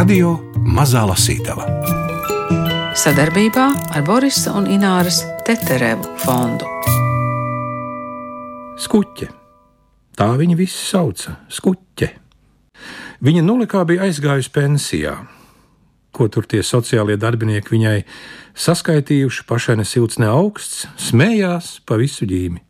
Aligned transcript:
Radio 0.00 0.30
Mazā 0.64 1.02
Lasītava 1.04 1.66
sadarbībā 2.96 3.64
ar 3.92 4.04
Borisa 4.06 4.54
un 4.56 4.64
Ināras 4.72 5.18
Teterevu 5.44 6.14
fondu. 6.22 6.64
Skuķe. 8.80 9.28
Tā 10.16 10.30
viņa 10.40 10.56
visi 10.56 10.80
sauca- 10.88 11.36
skuķe. 11.58 12.08
Viņa 13.20 13.44
nulikā 13.44 13.84
bija 13.84 14.08
aizgājusi 14.08 14.54
pensijā, 14.56 15.14
ko 16.16 16.28
tur 16.28 16.48
tie 16.48 16.62
sociālie 16.64 17.20
darbinieki 17.20 17.68
viņai 17.76 18.04
saskaitījuši, 18.56 19.44
pašai 19.44 19.76
ne 19.76 19.84
silts, 19.84 20.18
ne 20.18 20.32
augsts, 20.32 20.86
smējās 20.96 21.80
pa 21.84 22.00
visu 22.00 22.24
ģīmi. 22.24 22.60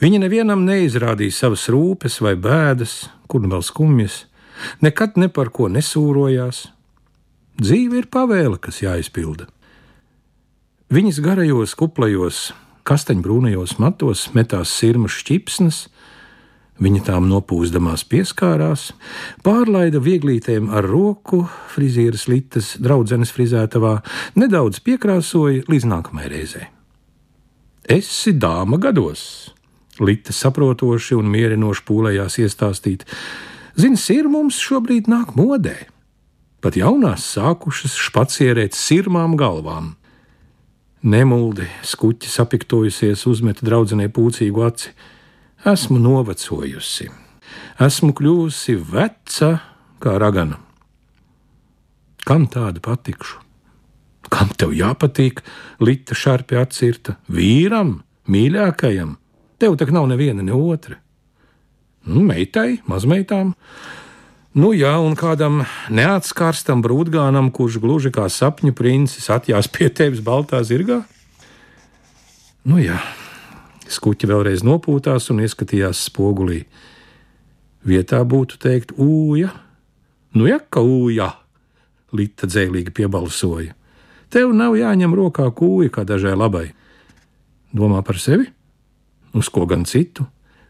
Viņa 0.00 0.18
nevienam 0.18 0.66
neizrādīja 0.66 1.32
savas 1.32 1.68
rūpes 1.68 2.20
vai 2.20 2.34
bēdas, 2.34 3.08
kur 3.28 3.40
nu 3.40 3.54
vēl 3.54 3.62
skumjas, 3.62 4.24
nekad 4.84 5.18
ne 5.20 5.28
par 5.32 5.50
ko 5.54 5.70
nesūrojās. 5.72 6.66
Dzīve 7.60 8.02
ir 8.02 8.08
pavēle, 8.12 8.60
kas 8.60 8.82
jāizpilda. 8.84 9.48
Viņas 10.92 11.22
garajos, 11.24 11.74
kuplajos, 11.78 12.50
kastaņbrūnajos 12.86 13.78
matos 13.82 14.28
metās 14.36 14.74
sirmas 14.76 15.16
šķipsnes, 15.18 15.86
Viņa 16.76 17.06
tām 17.06 17.24
nopūstamās 17.30 18.02
pieskārās, 18.04 18.90
pārlaida 19.40 19.96
vieglītēm 20.04 20.68
ar 20.76 20.84
roku, 20.84 21.46
frizieras 21.72 22.26
litas, 22.28 22.74
draudzenes 22.76 23.32
frizētavā, 23.32 23.94
nedaudz 24.36 24.82
piekrāsoja 24.84 25.64
līdz 25.72 25.88
nākamajai 25.88 26.32
reizei. 26.34 26.66
Esi 27.88 28.34
dāma 28.36 28.76
gados, 28.82 29.54
Lita 29.96 30.34
saprotoši 30.36 31.16
un 31.16 31.30
mierinoši 31.32 31.84
pūlējās 31.88 32.34
iestāstīt. 32.42 33.06
Zini, 33.76 33.98
sirds 34.00 34.32
mums 34.32 34.56
šobrīd 34.62 35.10
nāk 35.12 35.34
modē. 35.36 35.76
Pat 36.64 36.78
jaunās 36.80 37.26
sākušas 37.34 37.96
špacierēt 38.00 38.74
sirmām 38.74 39.36
galvām. 39.36 39.92
Nemuldi 41.04 41.68
skuķi 41.84 42.30
sapiktojusies, 42.32 43.26
uzmeta 43.28 43.66
draudzenei 43.68 44.08
pūcīgu 44.08 44.64
aci. 44.64 44.94
Esmu 45.68 46.00
novecojusi, 46.00 47.10
esmu 47.84 48.14
kļuvusi 48.16 48.78
veca 48.80 49.50
kā 50.02 50.16
ragana. 50.20 50.58
Kam 52.26 52.48
tāda 52.50 52.80
patikšu? 52.82 53.42
Kam 54.32 54.50
tev 54.58 54.72
jāpatīk? 54.74 55.44
Lita 55.84 56.16
šarpi 56.18 56.58
atcirta 56.58 57.20
vīram, 57.30 58.00
mīļākajam. 58.26 59.14
Tev 59.60 59.76
tak 59.78 59.92
nav 59.94 60.08
neviena 60.10 60.42
ne 60.42 60.56
otra. 60.56 60.98
Nu, 62.06 62.22
meitai, 62.22 62.80
mazmeitām, 62.86 63.54
Nu, 64.56 64.70
jā, 64.72 64.94
un 65.04 65.12
kādam 65.12 65.66
neatskarstam 65.92 66.80
brūdgānam, 66.80 67.50
kurš 67.52 67.74
gluži 67.76 68.08
kā 68.08 68.24
sapņu 68.32 68.72
princis 68.72 69.26
atjās 69.28 69.68
pie 69.68 69.90
tevis 69.92 70.22
baltā 70.24 70.62
zirgā? 70.64 71.02
Nu, 72.64 72.78
jā, 72.80 72.96
skuķi 73.92 74.30
vēlreiz 74.30 74.64
nopūtās 74.64 75.28
un 75.34 75.42
ieskatījās 75.44 76.06
spogulī. 76.08 76.62
Vietā 77.84 78.22
būtu 78.24 78.56
teikt, 78.62 78.94
ūja, 78.96 79.52
nu, 80.32 80.48
ja 80.48 80.56
ka 80.58 80.80
ūja, 80.80 81.34
Lita 82.16 82.48
dzēlīgi 82.48 82.94
piebalsoja. 82.96 83.74
Tev 84.32 84.56
nav 84.56 84.78
jāņem 84.78 85.12
rokā 85.18 85.50
kūja 85.52 85.92
kā 85.92 86.06
dažai 86.08 86.32
labai. 86.32 86.70
Domā 87.76 88.00
par 88.06 88.16
sevi? 88.22 88.48
Uz 89.36 89.52
ko 89.52 89.66
gan 89.68 89.84
citu? 89.84 90.24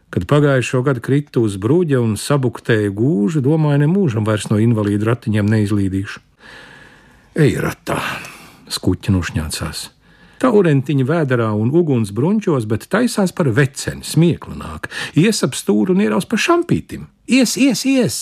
Kad 0.09 0.23
pagājušo 0.23 0.81
gadu 0.87 1.03
kritu 1.03 1.43
uz 1.43 1.57
bruģa 1.59 1.99
un 1.99 2.15
sabuktēju 2.19 2.93
gūžu, 2.95 3.43
domāju, 3.43 3.83
ne 3.83 3.89
mūžam 3.91 4.27
vairs 4.27 4.47
no 4.47 4.59
invalīdu 4.63 5.09
ratiņiem 5.09 5.51
neizlīdīšu. 5.51 6.23
Ej, 7.37 7.59
ratā! 7.61 7.99
Skuķi 8.71 9.13
nošņācās. 9.15 9.83
Taurentiņa 10.41 11.05
vēdā 11.07 11.49
un 11.57 11.71
uguns 11.73 12.13
bruņķos, 12.15 12.67
bet 12.69 12.87
taisās 12.93 13.33
par 13.33 13.49
veceni, 13.49 14.05
smieklināk. 14.05 14.87
Ies 15.17 15.43
ap 15.43 15.57
stūri 15.57 15.95
un 15.95 16.03
ieraus 16.05 16.29
pa 16.29 16.37
šampītim. 16.37 17.07
Ies, 17.27 17.57
ies, 17.57 17.83
ies! 17.89 18.19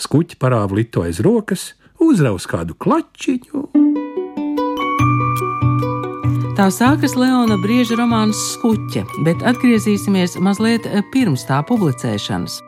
Skuķi 0.00 0.40
parāva 0.40 0.80
litu 0.80 1.04
aiz 1.04 1.20
rokas, 1.22 1.74
uzraus 2.00 2.48
kādu 2.50 2.74
klačiņu. 2.74 4.01
Tā 6.62 6.68
sākas 6.70 7.16
Leona 7.18 7.56
Brieža 7.58 7.96
romāns 7.98 8.38
Skuķe, 8.52 9.02
bet 9.26 9.42
atgriezīsimies 9.50 10.36
mazliet 10.38 10.86
pirms 11.10 11.42
tā 11.48 11.58
publicēšanas. 11.66 12.60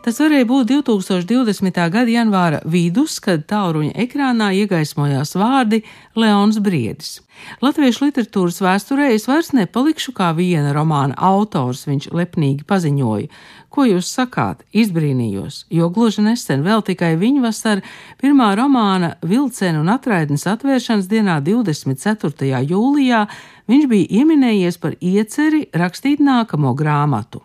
Tas 0.00 0.16
varēja 0.16 0.46
būt 0.48 0.70
2020. 0.70 1.76
gada 1.92 2.08
janvāra 2.08 2.62
vidus, 2.64 3.18
kad 3.20 3.42
tālruņa 3.50 3.92
ekrānā 4.00 4.46
iegaismojās 4.56 5.34
vārdi 5.36 5.82
Leons 6.16 6.56
Briedis. 6.64 7.18
Latviešu 7.60 8.06
literatūras 8.06 8.62
vēsturē 8.64 9.10
es 9.12 9.26
vairs 9.28 9.50
nepalikšu 9.52 10.14
kā 10.16 10.30
viena 10.38 10.72
romāna 10.72 11.18
autors, 11.20 11.82
viņš 11.84 12.08
lepnīgi 12.16 12.64
paziņoja. 12.64 13.28
Ko 13.68 13.84
jūs 13.90 14.08
sakāt? 14.08 14.64
Izbrīnījos, 14.72 15.66
jo 15.68 15.90
gluži 15.92 16.24
nesen, 16.24 16.64
vēl 16.64 16.80
tikai 16.88 17.12
viņa 17.20 17.44
vasara, 17.44 17.84
pirmā 18.24 18.54
romāna 18.56 19.12
Vilcēna 19.20 19.84
un 19.84 19.92
atraidnes 19.92 20.48
atvēršanas 20.48 21.12
dienā, 21.12 21.42
24. 21.44 22.64
jūlijā, 22.72 23.26
viņš 23.68 23.86
bija 23.92 24.10
ieminējies 24.22 24.80
par 24.80 24.96
ieceri 24.96 25.66
rakstīt 25.76 26.24
nākamo 26.24 26.72
grāmatu. 26.72 27.44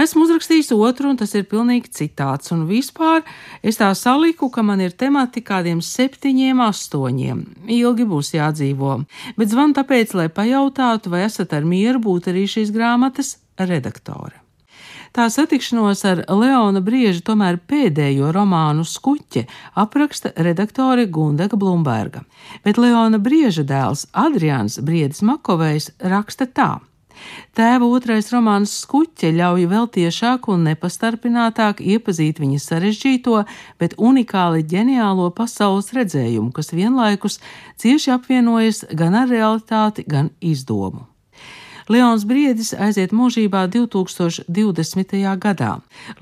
Esmu 0.00 0.24
uzrakstījis 0.24 0.70
otru, 0.72 1.10
un 1.12 1.18
tas 1.20 1.34
ir 1.36 1.44
pilnīgi 1.50 1.90
citāts. 1.92 2.52
Un 2.54 2.64
vispār 2.68 3.20
es 3.60 3.76
tā 3.80 3.90
saliku, 3.98 4.48
ka 4.52 4.64
man 4.64 4.80
ir 4.80 4.94
temati 4.96 5.42
kādiem 5.44 5.82
septiņiem, 5.84 6.62
astoņiem. 6.64 7.42
Ilgi 7.68 8.06
būs 8.08 8.32
jādzīvo. 8.38 9.00
Bet 9.36 9.52
zvan 9.52 9.76
tāpēc, 9.76 10.14
lai 10.16 10.30
pajautātu, 10.32 11.12
vai 11.12 11.26
esat 11.26 11.52
ar 11.52 11.68
mieru 11.68 12.00
būt 12.06 12.30
arī 12.32 12.46
šīs 12.48 12.72
grāmatas 12.72 13.36
redaktore. 13.60 14.40
Tā 15.10 15.26
satikšanos 15.26 16.04
ar 16.06 16.20
Leona 16.30 16.80
Brieža 16.86 17.24
tomēr 17.26 17.58
pēdējo 17.68 18.30
romānu 18.32 18.84
skuķe 18.86 19.42
apraksta 19.82 20.30
redaktore 20.46 21.08
Gundega 21.10 21.58
Blumberga, 21.58 22.22
bet 22.62 22.78
Leona 22.78 23.18
Brieža 23.18 23.66
dēls 23.66 24.06
Adrians 24.14 24.78
Briedis 24.78 25.24
Makovejs 25.26 25.90
raksta 25.98 26.46
tā. 26.46 26.76
Tēva 27.58 27.88
otrais 27.90 28.30
romāns 28.32 28.72
Skuķe 28.84 29.32
ļauj 29.36 29.66
vēl 29.70 29.90
tiešāk 29.96 30.48
un 30.52 30.64
nepastarpinātāk 30.70 31.82
iepazīt 31.82 32.40
viņa 32.40 32.62
sarežģīto, 32.64 33.42
bet 33.82 33.98
unikāli 33.98 34.64
ģeniālo 34.64 35.28
pasaules 35.36 35.92
redzējumu, 35.96 36.52
kas 36.56 36.72
vienlaikus 36.72 37.40
cieši 37.82 38.16
apvienojas 38.16 38.84
gan 38.94 39.18
ar 39.18 39.28
realitāti, 39.28 40.06
gan 40.06 40.32
izdomu. 40.40 41.09
Leons 41.90 42.22
Briedis 42.22 42.68
aiziet 42.78 43.10
mūžībā 43.10 43.64
2020. 43.66 45.16
gadā, 45.42 45.70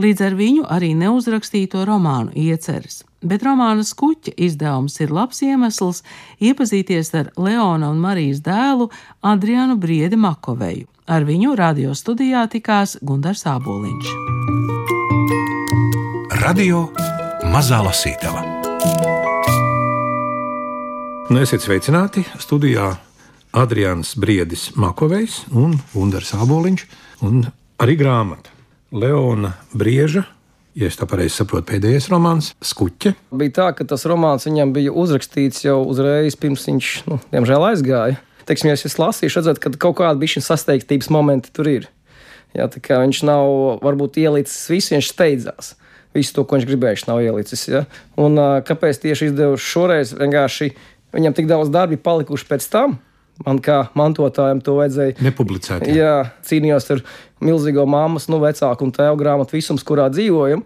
līdz 0.01 0.23
ar 0.25 0.37
viņu 0.39 0.63
arī 0.65 0.95
neuzrakstīto 0.97 1.83
romānu 1.85 2.33
ieceres. 2.33 3.03
Bet 3.21 3.43
romāna 3.45 3.83
skuķa 3.85 4.33
izdevums 4.41 4.97
ir 5.05 5.13
labs 5.13 5.43
iemesls 5.45 6.01
iepazīties 6.41 7.13
ar 7.21 7.29
Leona 7.37 7.91
un 7.93 8.01
Marijas 8.01 8.41
dēlu 8.47 8.87
Adrianu 9.21 9.77
Briedi 9.77 10.17
Makoveju. 10.17 10.87
Ar 11.05 11.27
viņu 11.29 11.53
radio 11.59 11.93
studijā 11.93 12.47
tikās 12.49 12.97
Gundars 13.03 13.45
Āboliņš. 13.45 14.09
Radio 16.41 16.87
Mazā 17.53 17.83
Lasītava. 17.85 18.47
Nu, 21.29 21.43
esiet 21.43 21.61
sveicināti 21.61 22.25
studijā 22.41 22.95
Adrians 23.53 24.15
Briedis 24.17 24.71
Makovejs 24.77 25.47
un 25.57 25.79
Gunārs 25.95 26.35
Aboliņš, 26.37 26.85
un 27.25 27.47
arī 27.81 27.97
grāmata 28.01 28.53
Leona 28.93 29.55
Brieža. 29.73 30.27
Ja 30.79 30.87
es 30.87 30.99
tā 31.01 31.09
pareizi 31.11 31.41
saprotu, 31.41 31.67
pēdējais 31.73 32.07
romāns- 32.13 32.53
Skuķe. 32.71 33.15
Bija 33.33 33.51
tā, 33.51 33.69
ka 33.75 33.85
tas 33.85 34.05
romāns 34.07 34.47
viņam 34.47 34.73
bija 34.73 34.93
uzrakstīts 34.93 35.65
jau 35.65 35.83
uzreiz 35.83 36.37
pirms 36.37 36.67
viņš, 36.69 37.07
nu, 37.09 37.21
diemžēl, 37.33 37.65
aizgāja. 37.73 38.19
Teiksim, 38.47 38.69
ja 38.69 38.75
es 38.75 38.99
lasīju, 38.99 39.33
redzētu, 39.35 39.61
ka 39.61 39.71
kaut 39.71 39.97
kāda 39.97 40.21
bišķiņa 40.21 40.45
sasteigtības 40.45 41.11
momenti 41.11 41.51
tur 41.53 41.67
ir. 41.69 41.89
Jā, 42.55 42.69
tā 42.69 42.81
kā 42.81 43.01
viņš 43.03 43.25
nav 43.29 43.81
varbūt 43.83 44.17
ielicis 44.23 44.69
visu, 44.71 44.95
viņš 44.95 45.11
steidzās. 45.13 45.75
Visu 46.15 46.33
to, 46.33 46.45
ko 46.45 46.57
viņš 46.57 46.69
gribēja, 46.69 47.09
nav 47.09 47.21
ielicis. 47.21 47.67
Ja? 47.69 47.85
Un 48.17 48.37
kāpēc 48.65 49.03
tieši 49.03 49.33
izdevuši 49.33 49.69
šoreiz? 49.69 50.15
Vienkārši 50.17 50.73
viņam 51.13 51.35
tik 51.37 51.51
daudz 51.51 51.69
darbi 51.69 51.97
palikuši 52.01 52.49
pēc 52.49 52.71
tam, 52.73 52.99
Man 53.47 53.61
kā 53.63 53.85
mantotājam 53.99 54.59
to 54.65 54.75
vajadzēja. 54.81 55.19
Nepublicēt. 55.23 55.87
Jā, 55.87 55.95
jā 55.95 56.15
cīnījos 56.49 56.89
ar 56.97 57.05
milzīgo 57.45 57.85
māmas, 57.87 58.27
nu, 58.33 58.41
vecāku 58.43 58.87
un 58.87 58.95
tēvu 58.95 59.21
grāmatu 59.21 59.55
visums, 59.55 59.87
kurā 59.87 60.09
dzīvojam. 60.11 60.65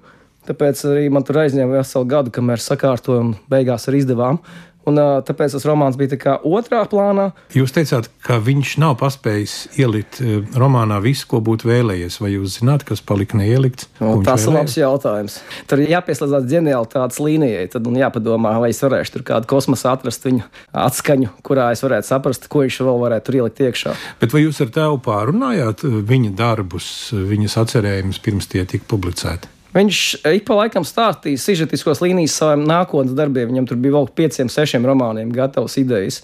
Tāpēc 0.49 0.81
arī 0.91 1.05
man 1.13 1.23
tur 1.27 1.43
aizņēma 1.45 1.79
veselu 1.79 2.09
gadu, 2.11 2.33
kamēr 2.35 2.63
sakārtojam, 2.63 3.37
beigās 3.53 3.87
arī 3.91 4.01
izdevām. 4.03 4.41
Un, 4.89 4.99
tāpēc 4.99 5.55
tas 5.55 5.67
romāns 5.69 5.99
bija 5.99 6.17
tā 6.17 6.37
otrā 6.43 6.83
plānā. 6.91 7.29
Jūs 7.55 7.75
teicāt, 7.75 8.09
ka 8.27 8.41
viņš 8.43 8.75
nav 8.83 8.97
paspējis 9.03 9.55
ielikt 9.79 10.19
romānā 10.59 10.99
visu, 11.05 11.29
ko 11.31 11.39
būtu 11.45 11.69
vēlējies. 11.71 12.19
Vai 12.23 12.33
jūs 12.35 12.59
zināt, 12.59 12.83
kas 12.89 13.05
palika 13.05 13.39
neielikts? 13.39 13.87
Nu, 14.01 14.17
tas 14.27 14.47
ir 14.49 14.57
labs 14.57 14.75
jautājums. 14.81 15.39
Tur 15.71 15.85
ir 15.85 15.95
jāpieslēdzas 15.95 16.49
ģenialitātes 16.51 17.23
līnijai. 17.23 17.69
Tad 17.73 17.87
man 17.87 18.01
jāpadomā, 18.03 18.57
vai 18.65 18.73
es 18.75 18.83
varēšu 18.83 19.17
tur 19.17 19.27
kādu 19.31 19.51
kosmosu 19.55 19.89
atrast 19.93 20.27
viņu 20.27 20.45
atskaņu, 20.83 21.31
kurā 21.47 21.71
es 21.77 21.85
varētu 21.87 22.11
saprast, 22.11 22.51
ko 22.51 22.67
viņš 22.67 22.83
vēl 22.83 23.03
varētu 23.07 23.29
tur 23.29 23.41
ielikt 23.41 23.65
iekšā. 23.69 23.97
Bet 24.21 24.35
vai 24.35 24.45
jūs 24.49 24.63
ar 24.67 24.75
tevu 24.75 24.99
pārunājāt 25.07 25.87
viņa 26.11 26.35
darbus, 26.39 26.87
viņas 27.15 27.59
atcerējumus 27.63 28.23
pirms 28.25 28.51
tie 28.51 28.67
tika 28.67 28.91
publicēti? 28.91 29.62
Viņš 29.73 29.99
ik 30.35 30.45
pa 30.49 30.59
laikam 30.59 30.85
stāstīja 30.85 31.41
sižetiskos 31.41 32.03
līnijas 32.05 32.35
saviem 32.37 32.67
nākotnes 32.69 33.17
darbiem. 33.17 33.49
Viņam 33.49 33.69
tur 33.71 33.81
bija 33.81 33.97
vēl 33.97 34.11
pieciem, 34.21 34.51
sešiem 34.53 34.85
romāniem 34.89 35.33
gatavas 35.33 35.79
idejas. 35.81 36.21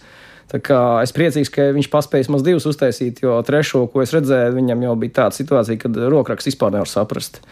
Tā 0.48 0.60
kā 0.64 0.80
es 1.04 1.12
priecīgs, 1.16 1.50
ka 1.52 1.70
viņš 1.76 1.90
paspēja 1.92 2.32
maz 2.32 2.44
divus 2.44 2.64
uztaisīt, 2.68 3.20
jo 3.24 3.36
trešo, 3.44 3.84
ko 3.92 4.00
es 4.04 4.14
redzēju, 4.16 4.54
viņam 4.56 4.84
jau 4.86 4.94
bija 5.00 5.16
tāda 5.22 5.36
situācija, 5.36 5.80
kad 5.82 5.98
rokraksts 6.12 6.48
vispār 6.48 6.72
nevar 6.76 6.88
saprast. 6.88 7.42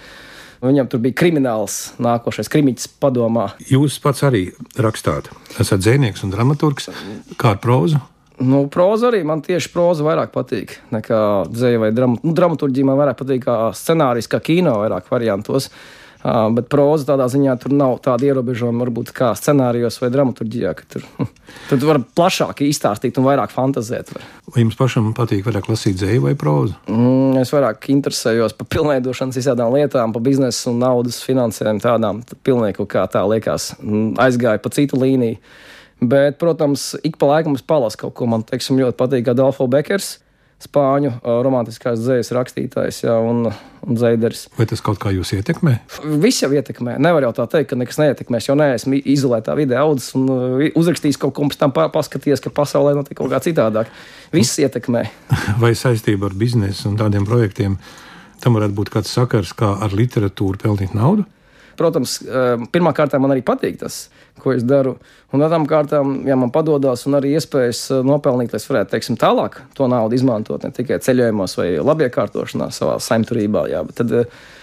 Viņam 0.64 0.88
tur 0.88 1.02
bija 1.04 1.16
krimināls, 1.20 1.92
nākošais 2.00 2.48
krimiķis 2.52 2.88
padomā. 3.00 3.50
Jūs 3.68 3.98
pats 4.00 4.24
arī 4.24 4.46
rakstāt. 4.80 5.28
Esat 5.60 5.84
dzēnieks 5.84 6.24
un 6.24 6.32
dramaturgs. 6.32 6.88
Kā 7.36 7.52
ar 7.52 7.60
prózu? 7.60 8.00
Nu, 8.38 8.66
proza 8.72 9.08
arī 9.08 9.22
man 9.24 9.40
tieši 9.44 9.70
proza 9.72 10.04
vairāk 10.04 10.32
patīk 10.34 10.74
nekā 10.92 11.20
dzēja 11.48 11.80
vai 11.80 11.92
dram 11.96 12.18
nu, 12.20 12.34
dramaturgija. 12.36 12.88
Man 12.88 12.98
vairāk 13.00 13.20
patīk 13.22 13.46
kā 13.46 13.60
scenārijs, 13.76 14.28
kā 14.28 14.42
kino 14.44 14.76
vairāk 14.82 15.08
variantos. 15.12 15.70
Uh, 15.70 16.06
bet 16.54 16.68
proza 16.72 17.12
tādā 17.12 17.26
ziņā 17.30 17.54
tur 17.62 17.74
nav 17.76 17.98
tāda 18.04 18.26
ierobežojuma, 18.26 18.80
varbūt 18.84 19.12
kā 19.14 19.30
scenārijos 19.38 19.98
vai 20.00 20.08
dramaturgijā, 20.14 20.72
tur, 20.90 21.04
tur 21.68 21.84
var 21.86 22.00
plašāk 22.18 22.64
izstāstīt 22.66 23.20
un 23.20 23.28
vairāk 23.28 23.52
fantazēt. 23.54 24.10
Var. 24.14 24.24
Vai 24.54 24.64
jums 24.64 24.78
pašam 24.78 25.12
patīk 25.16 25.46
vairāk 25.46 25.70
lasīt 25.70 25.98
dzēju 26.00 26.24
vai 26.26 26.34
prozu? 26.38 26.74
Mm, 26.90 27.36
es 27.42 27.52
vairāk 27.54 27.88
interesējos 27.94 28.56
par 28.58 28.70
pilnveidošanas 28.74 29.38
visādām 29.38 29.76
lietām, 29.76 30.14
par 30.16 30.24
biznesa 30.24 30.72
un 30.72 30.82
naudas 30.82 31.20
finansējumu 31.26 31.84
tādām. 31.84 32.24
Pilnīgi 32.46 32.88
kā 32.90 33.06
tā 33.12 33.22
liekas, 33.28 33.74
aizgāja 34.22 34.62
pa 34.62 34.72
citu 34.74 35.00
līniju. 35.02 35.38
Bet, 36.00 36.36
protams, 36.38 36.92
ik 37.06 37.16
pa 37.16 37.30
laikam 37.30 37.56
es 37.56 37.64
palasu 37.64 38.04
kaut 38.04 38.16
ko. 38.18 38.28
Man 38.28 38.44
teiksim, 38.44 38.76
ļoti 38.80 38.98
patīk 38.98 39.30
Adolfo 39.32 39.64
Bekers, 39.70 40.18
spāņu 40.60 41.10
romantiskās 41.44 42.00
dzīslas 42.00 42.32
rakstītājs 42.32 43.02
jā, 43.04 43.14
un, 43.20 43.48
un 43.84 43.98
zaideris. 44.00 44.46
Vai 44.56 44.64
tas 44.68 44.80
kaut 44.84 44.98
kā 45.02 45.12
jūs 45.12 45.34
ietekmē? 45.36 45.74
Viss 46.22 46.44
jau 46.44 46.48
ietekmē. 46.52 46.96
Nevar 47.02 47.26
jau 47.26 47.32
tā 47.36 47.46
teikt, 47.52 47.70
ka 47.72 47.78
nekas 47.80 48.00
neietekmēs. 48.00 48.48
Jo 48.48 48.56
neesmu 48.56 49.00
izolētā 49.12 49.56
vidē 49.58 49.78
audzis 49.82 50.14
un 50.16 50.28
uzrakstījis 50.68 51.20
kaut 51.20 51.36
ko, 51.36 51.48
pēc 51.52 51.60
tam 51.60 51.74
paskatījies, 51.76 52.44
ka 52.44 52.52
pasaulē 52.56 52.96
notiek 52.96 53.18
kaut 53.20 53.32
kā 53.32 53.42
citādāk. 53.44 53.92
Viss 54.36 54.60
ietekmē. 54.64 55.04
Vai 55.62 55.74
saistība 55.76 56.30
ar 56.30 56.36
biznesu 56.36 56.90
un 56.90 57.00
tādiem 57.00 57.28
projektiem 57.28 57.76
tam 58.40 58.56
varētu 58.56 58.76
būt 58.76 58.92
kāds 58.92 59.12
sakars, 59.12 59.52
kā 59.56 59.74
ar 59.84 59.96
literatūru 59.96 60.60
pelnīt 60.60 60.96
naudu? 60.96 61.24
Protams, 61.76 62.18
pirmā 62.72 62.92
kārtā 62.96 63.20
man 63.22 63.34
arī 63.34 63.44
patīk 63.46 63.78
tas, 63.80 64.06
ko 64.42 64.52
es 64.54 64.64
daru. 64.66 64.96
Un 65.34 65.42
otrām 65.42 65.66
kārtām, 65.68 66.20
ja 66.28 66.36
man 66.38 66.52
padodas 66.54 67.04
un 67.08 67.18
arī 67.18 67.34
iespējas 67.36 67.82
nopelnīt, 68.06 68.52
lai 68.54 68.60
es 68.60 68.68
varētu 68.70 68.94
teiksim, 68.94 69.18
tālāk 69.20 69.58
to 69.76 69.88
naudu 69.90 70.16
izmantot 70.16 70.64
ne 70.64 70.70
tikai 70.74 71.00
ceļojumos 71.02 71.56
vai 71.58 71.68
labiekārtošanā 71.80 72.70
savā 72.74 72.96
saimturībā. 73.02 73.66
Jā, 73.72 73.82
tad, 73.96 74.14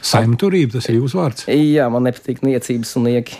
Saimturība 0.04 0.77
tas 0.77 0.89
ir 0.92 0.98
jūsu 1.00 1.19
vārds. 1.19 1.45
Jā, 1.48 1.86
man 1.92 2.07
nepatīk 2.07 2.42
niecības 2.44 2.95
un 3.00 3.07
nieki. 3.07 3.38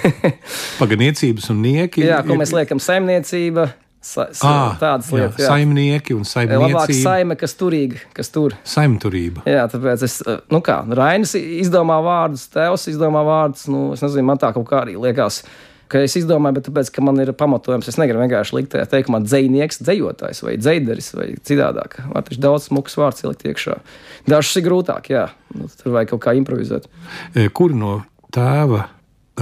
Paganiecības 0.80 1.52
un 1.54 1.62
nieki. 1.64 2.04
Jā, 2.08 2.20
ko 2.26 2.36
mēs 2.40 2.52
liekam 2.56 2.82
saimniecība 2.82 3.70
Sa, 4.00 4.30
sa, 4.32 4.48
à, 4.48 4.60
tādas 4.80 5.10
lietas, 5.12 5.36
jā, 5.36 5.44
jā. 5.44 5.48
saimnieki 5.52 6.14
un 6.16 6.22
saimniecība. 6.24 6.68
Labāk 6.72 6.92
saime, 6.96 7.34
kas 7.36 7.52
turīga, 7.60 7.98
kas 8.16 8.30
tur. 8.32 8.54
Saimturība. 8.64 9.42
Jā, 9.44 9.66
tāpēc 9.68 10.04
es, 10.06 10.14
nu 10.48 10.62
kā, 10.64 10.78
Rainis 10.96 11.34
izdomā 11.36 11.98
vārdus, 12.06 12.46
tēvs 12.54 12.88
izdomā 12.94 13.20
vārdus, 13.26 13.66
nu, 13.68 13.90
es 13.92 14.00
nezinu, 14.00 14.24
man 14.30 14.40
tā 14.40 14.54
kaut 14.56 14.64
kā 14.70 14.78
arī 14.86 14.96
liekas. 14.96 15.42
Ka 15.90 16.00
es 16.06 16.14
izdomāju, 16.16 16.56
bet 16.56 16.64
tāpēc, 16.70 16.88
ka 16.94 17.04
man 17.04 17.20
ir 17.20 17.32
pamatojums, 17.36 17.90
es 17.90 17.98
negribu 18.00 18.22
vienkārši 18.22 18.56
likt 18.56 18.70
tajā 18.72 18.86
teikumā 18.92 19.20
dzinieks, 19.26 19.82
dzējotājs 19.82 20.40
vai 20.46 20.54
dzēderis 20.62 21.10
vai 21.18 21.26
citādāk. 21.50 21.98
Man 22.08 22.24
taču 22.24 22.40
daudz 22.40 22.70
smukas 22.70 22.96
vārds 22.96 23.26
ielikt 23.26 23.44
iekšā. 23.50 23.76
Dažs 24.30 24.54
ir 24.56 24.64
grūtāk, 24.68 25.10
jā, 25.12 25.26
nu, 25.58 25.68
tur 25.82 25.98
vajag 25.98 26.14
kaut 26.14 26.22
kā 26.24 26.36
improvizēt. 26.38 26.86
E, 27.34 27.50
kur 27.52 27.74
no 27.76 27.98
tēva 28.32 28.86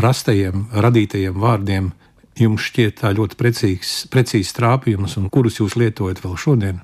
rastajiem, 0.00 0.70
radītajiem 0.72 1.37
vārdiem 1.38 1.93
jums 2.40 2.64
šķiet 2.69 3.00
tā 3.02 3.12
ļoti 3.17 3.37
precīzs, 3.38 3.93
precīzs 4.12 4.55
trāpījums, 4.56 5.17
un 5.20 5.29
kurus 5.32 5.58
jūs 5.61 5.76
lietojat 5.79 6.20
vēl 6.25 6.37
šodien? 6.40 6.79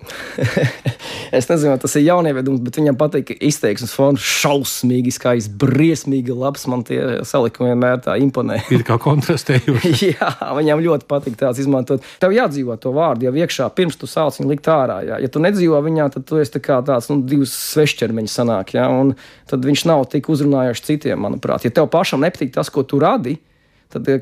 es 1.39 1.49
nezinu, 1.51 1.77
tas 1.81 1.97
ir 1.99 2.07
jaunievedums, 2.09 2.63
bet 2.65 2.79
viņam 2.81 2.99
patīk 3.01 3.35
izteiksmes 3.39 3.95
fons 3.97 4.25
šausmīgi 4.25 5.15
skaists, 5.15 5.53
briesmīgi 5.61 6.35
labs. 6.35 6.67
Man 6.71 6.85
tie 6.87 7.01
salikumi 7.27 7.73
vienmēr 7.73 8.03
tā 8.05 8.17
imponē. 8.23 8.61
ir 8.75 8.85
kā 8.87 8.99
kontrastējoši. 9.03 10.11
jā, 10.17 10.33
viņam 10.59 10.85
ļoti 10.85 11.09
patīk 11.11 11.39
tāds 11.41 11.63
izmantot. 11.63 12.05
Tev 12.23 12.35
jādzīvo 12.35 12.77
to 12.81 12.95
vārdu 12.97 13.29
jau 13.29 13.35
iekšā, 13.45 13.71
pirms 13.77 13.99
tu 14.01 14.11
sāc 14.11 14.41
viņu 14.41 14.53
likt 14.53 14.71
ārā. 14.71 15.01
Jā. 15.07 15.23
Ja 15.25 15.33
tu 15.33 15.43
nedzīvo 15.45 15.81
viņā, 15.85 16.11
tad 16.15 16.29
tu 16.29 16.43
esi 16.43 16.59
tā 16.59 16.81
tāds 16.85 17.11
nu, 17.13 17.21
divs 17.29 17.55
svešķermeņi 17.75 18.31
sanāk, 18.31 18.77
jā, 18.77 18.87
un 18.91 19.15
tad 19.51 19.65
viņš 19.67 19.87
nav 19.91 20.07
tik 20.13 20.31
uzrunājošs 20.33 20.87
citiem, 20.89 21.21
manuprāt. 21.25 21.67
Ja 21.67 21.75
tev 21.75 21.91
pašam 21.93 22.25
nepatīk 22.25 22.55
tas, 22.55 22.71
ko 22.73 22.85
tu 22.87 23.01
radi, 23.03 23.39
tad 23.39 23.54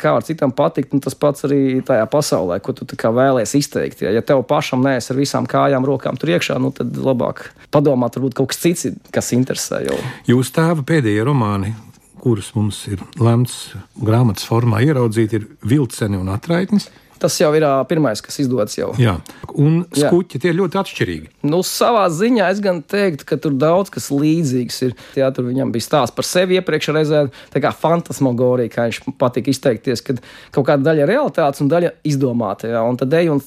kā 0.01 0.15
var 0.17 0.27
citam 0.27 0.53
patikt, 0.55 0.93
un 0.95 1.03
tas 1.05 1.17
pats 1.19 1.47
arī 1.49 1.81
tajā 1.87 2.07
pasaulē, 2.13 2.59
ko 2.63 2.75
tu 2.77 2.87
vēlēsies 2.87 3.59
izteikt. 3.59 4.03
Ja, 4.05 4.13
ja 4.15 4.23
tev 4.27 4.45
pašam 4.49 4.85
nē, 4.85 4.99
ar 5.01 5.19
visām 5.19 5.49
kājām, 5.49 5.87
rokām 5.89 6.19
tur 6.21 6.35
iekšā, 6.35 6.59
nu, 6.63 6.73
tad 6.75 6.97
labāk 6.97 7.49
padomāt, 7.75 8.19
varbūt 8.19 8.37
kaut 8.39 8.53
kas 8.53 8.63
cits, 8.63 8.87
kas 9.15 9.33
interesē. 9.37 9.83
Jau. 9.89 9.99
Jūsu 10.31 10.55
tēva 10.59 10.85
pēdējie 10.87 11.25
romāni, 11.27 11.75
kurus 12.23 12.53
mums 12.55 12.85
ir 12.91 13.03
lemts 13.19 13.73
grāmatas 13.99 14.47
formā 14.47 14.83
ieraudzīt, 14.87 15.39
ir 15.39 15.49
Vilceni 15.67 16.21
un 16.21 16.31
Atraitnis. 16.35 16.89
Tas 17.23 17.37
jau 17.39 17.53
ir 17.55 17.65
pirmais, 17.87 18.19
kas 18.25 18.41
izdodas 18.43 18.75
jau. 18.75 18.91
Jā, 18.99 19.15
un 19.55 19.85
skuķi 19.95 20.41
tie 20.43 20.51
ir 20.51 20.59
ļoti 20.59 20.79
atšķirīgi. 20.81 21.29
Nu, 21.47 21.61
savā 21.67 22.09
ziņā 22.11 22.49
es 22.51 22.63
gan 22.65 22.81
teiktu, 22.83 23.27
ka 23.29 23.39
tur 23.43 23.55
daudz 23.55 23.93
kas 23.95 24.09
līdzīgs 24.11 24.79
ir. 24.89 24.97
Jā, 25.19 25.29
tur 25.35 25.47
viņam 25.47 25.71
bija 25.75 25.87
stāsts 25.87 26.17
par 26.17 26.27
sevi 26.27 26.59
iepriekš 26.59 26.91
reizē, 26.97 27.23
tā 27.55 27.63
kā 27.63 27.71
fantasmagorija, 27.71 28.73
kā 28.75 28.89
viņš 28.89 29.15
patika 29.21 29.53
izteikties, 29.53 30.03
kad 30.03 30.19
kaut 30.55 30.67
kāda 30.67 30.91
daļa 30.91 31.05
ir 31.05 31.13
realitātes 31.15 31.63
un 31.63 31.71
daļa 31.71 31.93
izdomāta. 32.11 32.73
Jā, 32.73 32.83
un 32.83 32.99
tad 32.99 33.15
ej 33.21 33.31
un 33.37 33.43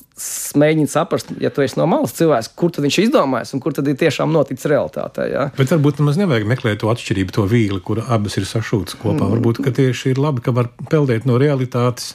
mēģini 0.63 0.87
saprast, 0.91 1.35
ja 1.43 1.51
tu 1.51 1.65
esi 1.65 1.79
no 1.81 1.89
malas 1.91 2.15
cilvēks, 2.15 2.53
kur 2.55 2.71
tad 2.71 2.87
viņš 2.87 3.01
izdomājis 3.09 3.51
un 3.55 3.63
kur 3.63 3.75
tad 3.75 3.91
ir 3.91 3.99
tiešām 3.99 4.31
noticis 4.31 4.69
realitātē. 4.71 5.27
Jā. 5.33 5.45
Bet 5.59 5.75
varbūt 5.75 5.99
nemaz 5.99 6.19
nevajag 6.21 6.47
meklēt 6.47 6.79
to 6.83 6.91
atšķirību, 6.93 7.35
to 7.35 7.47
vīli, 7.51 7.81
kur 7.83 7.99
abas 8.05 8.39
ir 8.39 8.47
sašūtas 8.47 8.95
kopā. 9.01 9.25
Mm. 9.25 9.35
Varbūt 9.35 9.63
tieši 9.75 10.15
ir 10.15 10.23
labi, 10.23 10.45
ka 10.45 10.55
var 10.55 10.71
peldēt 10.91 11.27
no 11.27 11.39
realitātes 11.41 12.13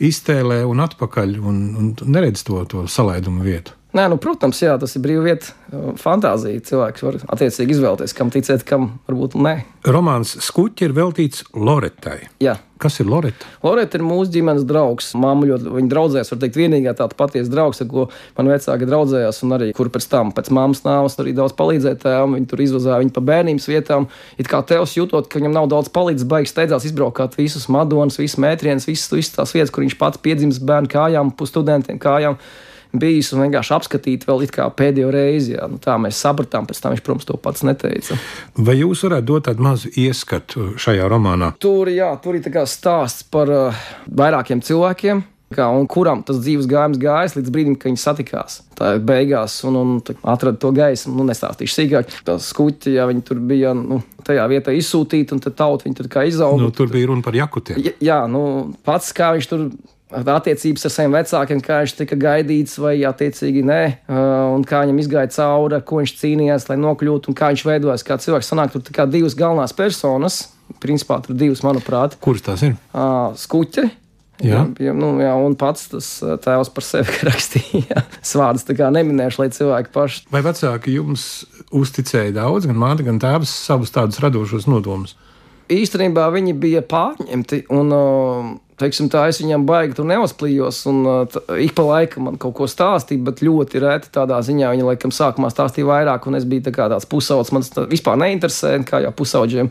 iztēlē 0.00 0.62
un 0.68 0.80
atpakaļ 0.84 1.36
un, 1.40 1.60
un 1.80 1.92
neredz 2.08 2.44
to, 2.46 2.64
to 2.70 2.86
salaidumu 2.88 3.44
vietu. 3.44 3.76
Nē, 3.90 4.04
nu, 4.06 4.20
protams, 4.22 4.60
jā, 4.62 4.76
tas 4.78 4.92
ir 4.94 5.02
brīvs 5.02 5.24
vieta, 5.26 5.52
fantāzija. 5.98 6.62
Cilvēks 6.68 7.02
var 7.02 7.16
attiecīgi 7.34 7.74
izvēlēties, 7.74 8.14
kam 8.14 8.30
ticēt, 8.30 8.62
kam 8.68 8.92
varbūt 9.08 9.34
nē. 9.34 9.54
Romāns 9.90 10.36
Skuķi 10.46 10.86
ir 10.86 10.94
veltīts 10.94 11.42
Loretai. 11.58 12.20
Jā. 12.42 12.60
Kas 12.80 12.96
ir 13.02 13.10
Loreta? 13.10 13.44
Loreta 13.60 13.98
ir 13.98 14.04
mūsu 14.06 14.30
ģimenes 14.32 14.62
draugs. 14.64 15.10
Māmu 15.20 15.50
ļoti 15.50 15.72
viņa 15.74 15.90
draudzēs, 15.90 16.30
var 16.32 16.38
teikt, 16.40 16.56
vienīgā 16.56 16.94
tāda 16.96 17.18
patiesa 17.18 17.52
draugs, 17.52 17.82
ar 17.82 17.90
ko 17.90 18.06
man 18.38 18.48
vecāki 18.48 18.88
draudzējās, 18.88 19.42
un 19.44 19.52
arī 19.58 19.68
kur 19.76 19.90
pēc 19.92 20.06
tam, 20.08 20.30
pēc 20.32 20.48
mammas 20.56 20.80
nāves, 20.86 21.18
arī 21.20 21.34
daudz 21.36 21.52
palīdzēja 21.58 22.00
tēvam. 22.06 22.38
Viņi 22.38 22.48
tur 22.48 22.64
izvazāja 22.64 23.02
viņu 23.02 23.12
pa 23.18 23.24
bērnības 23.32 23.68
vietām. 23.68 24.08
It 24.40 24.48
kā 24.48 24.62
tevs 24.64 24.96
jūtot, 24.96 25.28
ka 25.28 25.42
viņam 25.42 25.58
nav 25.58 25.68
daudz 25.74 25.92
palīdzis, 25.92 26.30
baigs 26.30 26.54
steidzās 26.54 26.88
izbraukāt 26.88 27.36
visus 27.36 27.68
madonas, 27.68 28.16
visas 28.22 28.40
mētrienas, 28.40 28.88
visas, 28.88 29.12
visas 29.12 29.36
tās 29.36 29.52
vietas, 29.58 29.74
kur 29.76 29.84
viņš 29.84 30.00
pats 30.00 30.24
piedzimis 30.24 30.64
bērnu 30.64 30.88
kājām, 30.96 31.36
pusstudentiem 31.36 32.00
kājām 32.00 32.40
bijis 32.92 33.32
un 33.34 33.44
vienkārši 33.44 33.74
apskatīt 33.76 34.26
vēl 34.28 34.46
pēdējo 34.76 35.10
reizi. 35.14 35.54
Jā. 35.56 35.68
Nu, 35.70 35.80
tā 35.82 35.96
mēs 36.00 36.20
sapratām, 36.20 36.68
pēc 36.68 36.82
tam 36.82 36.94
viņš, 36.94 37.02
protams, 37.06 37.28
to 37.28 37.38
pats 37.40 37.66
neteica. 37.66 38.18
Vai 38.58 38.78
jūs 38.80 39.04
varētu 39.06 39.28
dot 39.30 39.48
tādu 39.48 39.66
mazu 39.66 39.90
ieskatu 39.94 40.72
šajā 40.80 41.08
romānā? 41.10 41.52
Tur, 41.62 41.90
jā, 41.92 42.12
tur 42.22 42.38
ir 42.38 42.64
stāsts 42.70 43.26
par 43.30 43.52
uh, 43.52 43.84
vairākiem 44.06 44.64
cilvēkiem. 44.64 45.26
Kā, 45.50 45.64
un 45.74 45.88
kuram 45.90 46.20
tas 46.22 46.36
dzīves 46.38 46.68
gājums 46.70 46.98
gājis 47.02 47.32
līdz 47.34 47.50
brīdim, 47.50 47.74
kad 47.74 47.90
viņi 47.90 47.98
satikās. 47.98 48.60
Tā 48.78 48.92
ir 48.94 49.00
beigās, 49.02 49.56
un, 49.66 49.78
un 49.80 49.96
atrada 50.30 50.54
to 50.62 50.70
gaismu. 50.70 51.16
Nu, 51.18 51.24
nestāstīšu 51.26 51.74
sīkāk. 51.74 52.12
Tas 52.28 52.52
kuģi, 52.54 52.92
ja 52.94 53.08
viņi 53.10 53.24
tur 53.26 53.40
bija 53.50 53.72
nu, 53.74 53.98
tajā 54.26 54.44
vietā 54.52 54.70
izsūtīti, 54.78 55.34
un 55.34 55.42
tad 55.42 55.58
tauta 55.58 55.88
viņi 55.88 55.98
tur 55.98 56.10
kā 56.12 56.22
izauga. 56.30 56.62
Nu, 56.62 56.70
tur 56.70 56.92
bija 56.92 57.10
runa 57.10 57.26
par 57.26 57.34
jakutiem. 57.34 57.82
Jā, 57.82 57.96
jā 58.12 58.20
nu, 58.30 58.44
pats 58.86 59.10
kā 59.16 59.32
viņš 59.34 59.50
tur 59.50 59.66
attiecības 60.10 60.86
ar 60.86 60.94
saviem 60.94 61.14
vecākiem, 61.14 61.62
kā 61.64 61.80
viņš 61.84 61.94
tika 62.00 62.18
gaidīts, 62.20 62.78
vai 62.82 62.96
attiecīgi 63.06 63.62
nē, 63.66 63.82
un 64.56 64.64
kā 64.68 64.82
viņam 64.84 65.00
izgāja 65.02 65.32
cauri, 65.36 65.80
ko 65.86 66.02
viņš 66.02 66.16
cīnījās, 66.20 66.68
lai 66.70 66.78
nokļūtu, 66.82 67.30
un 67.30 67.38
kā 67.38 67.52
viņš 67.52 67.64
veidojas 67.68 68.06
kā 68.06 68.18
cilvēks. 68.22 68.50
Sanāk, 68.52 68.74
tur 68.74 68.96
kā 68.96 69.06
divas 69.10 69.38
galvenās 69.38 69.76
personas, 69.76 70.42
principā 70.82 71.20
tur 71.24 71.38
divas, 71.38 71.64
manuprāt. 71.66 72.18
Kuras 72.22 72.46
tās 72.46 72.66
ir? 72.66 72.76
Skuķi. 73.40 73.88
Jā. 74.40 74.62
Jā, 74.80 74.92
nu, 74.96 75.12
jā, 75.20 75.32
un 75.36 75.54
pats 75.58 75.90
tas 75.92 76.06
uh, 76.24 76.36
tēvs 76.40 76.70
par 76.72 76.84
sevi 76.86 77.16
rakstīja. 77.28 78.04
Es 78.22 78.32
vārdus 78.38 78.64
tā 78.68 78.76
kā 78.78 78.88
neminēšu, 78.94 79.42
lai 79.42 79.50
cilvēki 79.52 79.92
paši. 79.92 80.22
Vai 80.32 80.40
vecāki 80.46 80.96
jums 80.96 81.26
uzticēja 81.76 82.32
daudz, 82.38 82.68
gan 82.70 82.80
māte, 82.80 83.04
gan 83.06 83.20
tēvs, 83.20 83.52
savus 83.68 83.92
tādus 83.94 84.20
radošos 84.24 84.68
nodomus? 84.70 85.16
Īstenībā 85.70 86.24
viņi 86.34 86.56
bija 86.58 86.80
pārņemti, 86.88 87.66
un 87.76 87.94
uh, 87.94 88.48
teiksim, 88.80 89.10
tā, 89.12 89.26
es 89.30 89.40
viņam 89.42 89.66
baigi 89.68 89.96
tur 89.98 90.08
neuzplījos, 90.08 90.80
un 90.90 91.00
uh, 91.04 91.20
t, 91.30 91.42
ik 91.66 91.74
pa 91.76 91.84
laikam 91.86 92.28
man 92.28 92.38
kaut 92.40 92.56
ko 92.58 92.68
stāstīja, 92.70 93.22
bet 93.28 93.42
ļoti 93.44 93.82
reti 93.84 94.12
tādā 94.14 94.40
ziņā 94.44 94.72
viņa 94.74 94.88
laikam 94.88 95.14
sākumā 95.14 95.52
stāstīja 95.52 95.88
vairāk, 95.88 96.28
un 96.30 96.38
es 96.40 96.48
biju 96.48 96.66
tā 96.68 96.74
tāds 96.80 97.08
pusaudzis, 97.10 97.52
man 97.56 97.66
tas 97.66 97.90
vispār 97.90 98.18
neinteresē, 98.20 98.76
kā 98.88 99.02
jau 99.04 99.12
pusauģiem. 99.16 99.70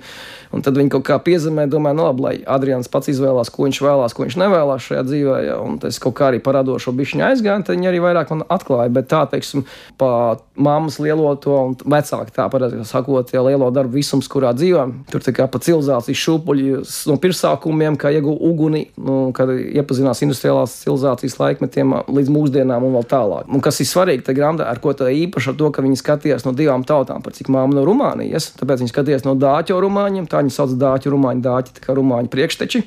Un 0.50 0.64
tad 0.66 0.78
viņi 0.80 0.90
kaut 0.96 1.06
kā 1.06 1.20
piezemē, 1.22 1.68
domāju, 1.70 2.00
nu 2.00 2.06
labi, 2.08 2.24
lai 2.26 2.34
Adrians 2.50 2.90
pats 2.90 3.12
izvēlās, 3.12 3.52
ko 3.54 3.68
viņš 3.68 3.80
vēlās, 3.86 4.16
ko 4.18 4.26
viņš 4.26 4.38
nevēlās 4.42 4.88
šajā 4.88 5.04
dzīvē. 5.06 5.36
Ja, 5.46 5.58
un 5.62 5.78
tas 5.82 6.00
kaut 6.02 6.16
kā 6.18 6.32
arī 6.32 6.40
parādošo 6.42 6.94
bišķiņu 6.98 7.26
aizgāja, 7.28 7.62
tad 7.68 7.78
viņi 7.78 7.90
arī 7.92 8.00
vairāk 8.02 8.34
man 8.34 8.42
atklāja. 8.50 8.90
Bet 8.96 9.10
tā, 9.12 9.22
teiksim, 9.30 9.68
pa 10.02 10.40
mammas 10.58 10.98
lielo 11.04 11.36
to 11.38 11.54
un 11.54 11.76
vecāku 11.78 12.34
tā, 12.34 12.48
pareizi 12.50 12.82
sakot, 12.90 13.30
ja 13.36 13.44
lielo 13.46 13.70
darbu 13.74 14.00
visums, 14.00 14.30
kurā 14.32 14.56
dzīvojam, 14.58 14.96
tur 15.14 15.22
tā 15.26 15.36
kā 15.38 15.46
pa 15.52 15.62
civilizācijas 15.62 16.24
šūpuļi 16.24 16.66
no 17.12 17.20
pirmsākumiem, 17.22 18.00
kā 18.02 18.14
iegūt 18.18 18.42
uguni, 18.50 18.88
nu, 18.98 19.20
kad 19.38 19.54
iepazinās 19.54 20.24
industriālās 20.26 20.80
civilizācijas 20.82 21.38
laikmetiem 21.44 21.94
līdz 22.10 22.34
mūsdienām 22.34 22.90
un 22.90 22.98
vēl 22.98 23.08
tālāk. 23.14 23.54
Un 23.54 23.62
kas 23.66 23.82
ir 23.84 23.90
svarīgi, 23.92 24.26
tā 24.26 24.34
grāmatā, 24.38 24.66
ar 24.66 24.82
ko 24.82 24.96
tā 24.98 25.12
īpaši 25.14 25.54
ar 25.54 25.60
to, 25.62 25.70
ka 25.76 25.86
viņi 25.86 26.02
skatījās 26.02 26.48
no 26.48 26.56
divām 26.58 26.88
tautām, 26.90 27.22
par 27.22 27.38
cik 27.38 27.54
māma 27.54 27.78
no 27.78 27.86
Rumānijas, 27.86 28.52
tāpēc 28.58 28.84
viņi 28.84 28.94
skatījās 28.96 29.28
no 29.28 29.38
dāķo 29.40 29.78
rumāņiem. 29.86 30.28
Tā 30.30 30.39
viņi 30.40 30.56
sauc 30.56 30.78
dāķu, 30.80 31.14
rumāņu 31.14 31.46
dāķi, 31.46 31.76
tā 31.78 31.86
kā 31.86 31.98
rumāņu 31.98 32.32
priekšteči. 32.34 32.86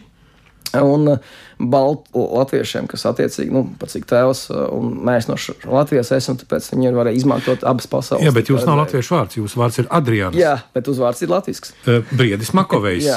Un 0.73 1.11
uh, 1.13 1.33
baltu 1.61 2.23
latviešiem, 2.33 2.87
kas 2.89 3.05
attiecīgi, 3.11 3.53
nu, 3.53 3.67
pat 3.81 3.93
cik 3.93 4.07
tēvs 4.09 4.47
uh, 4.55 4.63
un 4.73 4.95
mēs 5.05 5.29
no 5.29 5.37
Latvijas 5.69 6.15
esam, 6.17 6.39
tāpēc 6.41 6.71
viņi 6.73 6.95
varēja 6.97 7.21
izmantot 7.21 7.67
abas 7.69 7.91
pasaules. 7.93 8.25
Jā, 8.25 8.33
bet 8.33 8.49
jūs 8.49 8.65
nav 8.69 8.81
latviešu 8.81 9.19
vārds, 9.19 9.37
jūsu 9.37 9.61
vārds 9.61 9.83
ir 9.83 9.91
Adrians. 9.93 10.39
Jā, 10.39 10.57
bet 10.73 10.89
uzvārds 10.89 11.21
ir 11.21 11.33
latvisks. 11.35 11.77
Briedis 12.17 12.55
Makovejs. 12.57 13.11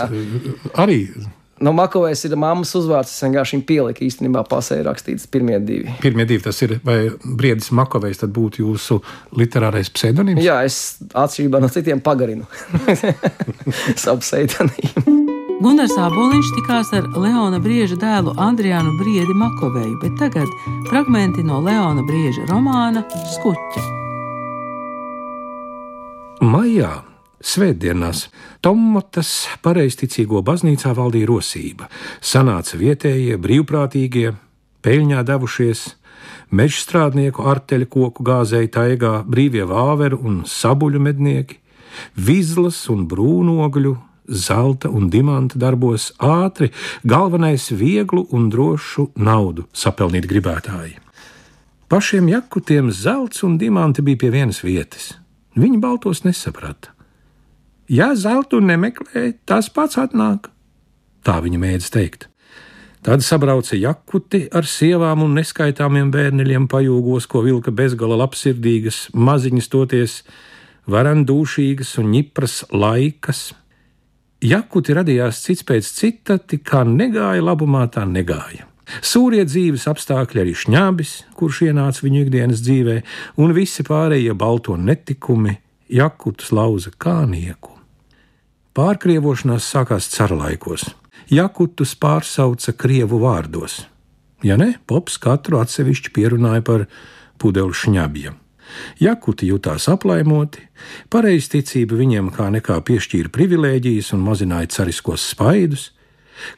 Arī. 0.76 1.00
No 1.64 1.72
Makovejs 1.72 2.26
ir 2.28 2.34
mammas 2.36 2.74
uzvārds, 2.76 3.14
es 3.16 3.24
vienkārši 3.24 3.56
viņu 3.56 3.66
pieliku 3.70 4.04
īstenībā 4.04 4.42
pasē 4.50 4.82
rakstīts 4.84 5.30
pirmie 5.32 5.56
divi. 5.64 5.94
Pirmie 6.04 6.26
divi 6.28 6.44
tas 6.44 6.60
ir, 6.66 6.74
vai 6.84 6.98
Briedis 7.24 7.72
Makovejs 7.72 8.20
tad 8.26 8.34
būtu 8.36 8.60
jūsu 8.66 9.00
literārais 9.40 9.88
pseidonīms? 9.96 10.44
Jā, 10.44 10.58
es 10.68 10.98
atšķirībā 11.16 11.64
no 11.64 11.72
citiem 11.72 12.04
pagarinu 12.04 12.44
savu 14.04 14.20
pseidonīmu. 14.20 15.16
Gunārs 15.64 15.96
Aboliņš 15.96 16.52
tikās 16.58 16.92
ar 16.98 17.08
Leona 17.16 17.62
Brieža 17.64 17.96
dēlu 18.02 18.34
Adriānu 18.44 18.92
Briedi 19.00 19.40
Makovēju, 19.40 19.96
bet 20.02 20.20
tagad 20.20 20.52
fragmenti 20.90 21.46
no 21.48 21.62
Leona 21.64 22.04
Brieža 22.04 22.44
romāna 22.52 23.06
Skuķa. 23.38 23.86
Maijā, 26.44 26.92
Svētdienās, 27.44 28.30
Tomotas 28.64 29.46
pareizticīgo 29.66 30.42
baznīcā 30.46 30.94
valdīja 30.96 31.28
rosība. 31.30 31.90
Sanāca 32.24 32.80
vietējie, 32.80 33.36
brīvprātīgie, 33.42 34.32
peļņā 34.86 35.22
devušies, 35.28 35.84
meža 36.56 36.82
strādnieku 36.86 37.46
arteļu 37.46 37.90
koku 37.92 38.26
gāzēji 38.26 38.72
taigā, 38.74 39.14
brīvie 39.28 39.66
vāveru 39.68 40.22
un 40.24 40.42
sabuļu 40.48 41.02
mednieki, 41.10 41.60
vizlas 42.16 42.80
un 42.92 43.06
brūnogļu 43.12 43.96
zelta 44.26 44.90
un 44.90 45.10
dimanta 45.14 45.60
darbos 45.60 46.12
ātri, 46.18 46.72
galvenais 47.04 47.70
vieglu 47.72 48.26
un 48.32 48.50
drošu 48.50 49.12
naudu 49.16 49.68
sapelnīt 49.74 50.26
gribētāji. 50.32 50.98
Pašiem 51.92 52.32
jakutiem 52.32 52.90
zelts 52.90 53.44
un 53.46 53.60
dimanti 53.62 54.02
bija 54.02 54.24
pie 54.24 54.34
vienas 54.34 54.64
vietas. 54.66 55.14
Viņi 55.56 55.78
baltos 55.80 56.24
nesaprata. 56.26 56.95
Ja 57.92 58.14
zeltu 58.18 58.62
nemeklē, 58.64 59.36
tas 59.46 59.70
pats 59.70 60.00
atnāk. 60.02 60.50
Tā 61.26 61.40
viņa 61.42 61.60
mēdz 61.62 61.92
teikt. 61.94 62.30
Tad 63.06 63.22
sabrauca 63.22 63.78
jakuti 63.78 64.48
ar 64.50 64.66
sievām 64.66 65.22
un 65.28 65.36
neskaitāmiem 65.38 66.10
bērneļiem 66.14 66.66
pajūgos, 66.70 67.28
ko 67.30 67.44
vilka 67.46 67.70
bezgala 67.70 68.18
labsirdīgas, 68.24 69.12
maziņas 69.14 69.70
toties, 69.70 70.16
varandūšīgas 70.90 71.94
un 72.02 72.10
ņipras 72.16 72.64
laikas 72.74 73.52
Jakuti 74.46 74.94
radījās 74.94 75.40
cits 75.46 75.64
pēc 75.66 75.88
cita, 75.90 76.36
tik 76.38 76.66
kā 76.68 76.84
negāja 76.86 77.42
labumā, 77.42 77.86
tā 77.90 78.04
negāja. 78.06 78.68
Sūrie 79.02 79.42
dzīves 79.48 79.88
apstākļi 79.90 80.42
arī 80.44 80.54
šņābis, 80.62 81.14
kurš 81.40 81.64
ienāca 81.70 82.04
viņu 82.06 82.26
ikdienas 82.26 82.62
dzīvē, 82.66 82.98
un 83.42 83.56
visi 83.58 83.86
pārējie 83.88 84.36
balto 84.38 84.76
netikumi, 84.78 85.56
jakutus 85.90 86.52
lauza 86.54 86.94
kā 86.94 87.24
nieku. 87.30 87.75
Pārkrievošanās 88.76 89.70
sākās 89.72 90.10
carlaikos. 90.12 90.90
Jakutus 91.32 91.94
pārsauca 91.96 92.74
krievu 92.76 93.22
vārdos. 93.22 93.86
Ja 94.44 94.58
ne, 94.60 94.74
pops 94.84 95.16
katru 95.22 95.62
atsevišķi 95.62 96.12
pierunāja 96.12 96.64
par 96.66 96.84
pudeli 97.40 97.72
šņabiem. 97.72 98.36
Jakuti 99.00 99.48
jutās 99.48 99.88
aplaimoti, 99.88 100.66
pareizticība 101.14 101.96
viņiem 102.02 102.32
kā 102.36 102.50
nekā 102.52 102.82
piešķīra 102.84 103.32
privilēģijas 103.32 104.12
un 104.18 104.26
mazināja 104.26 104.74
cariskos 104.76 105.24
spaidus. 105.32 105.92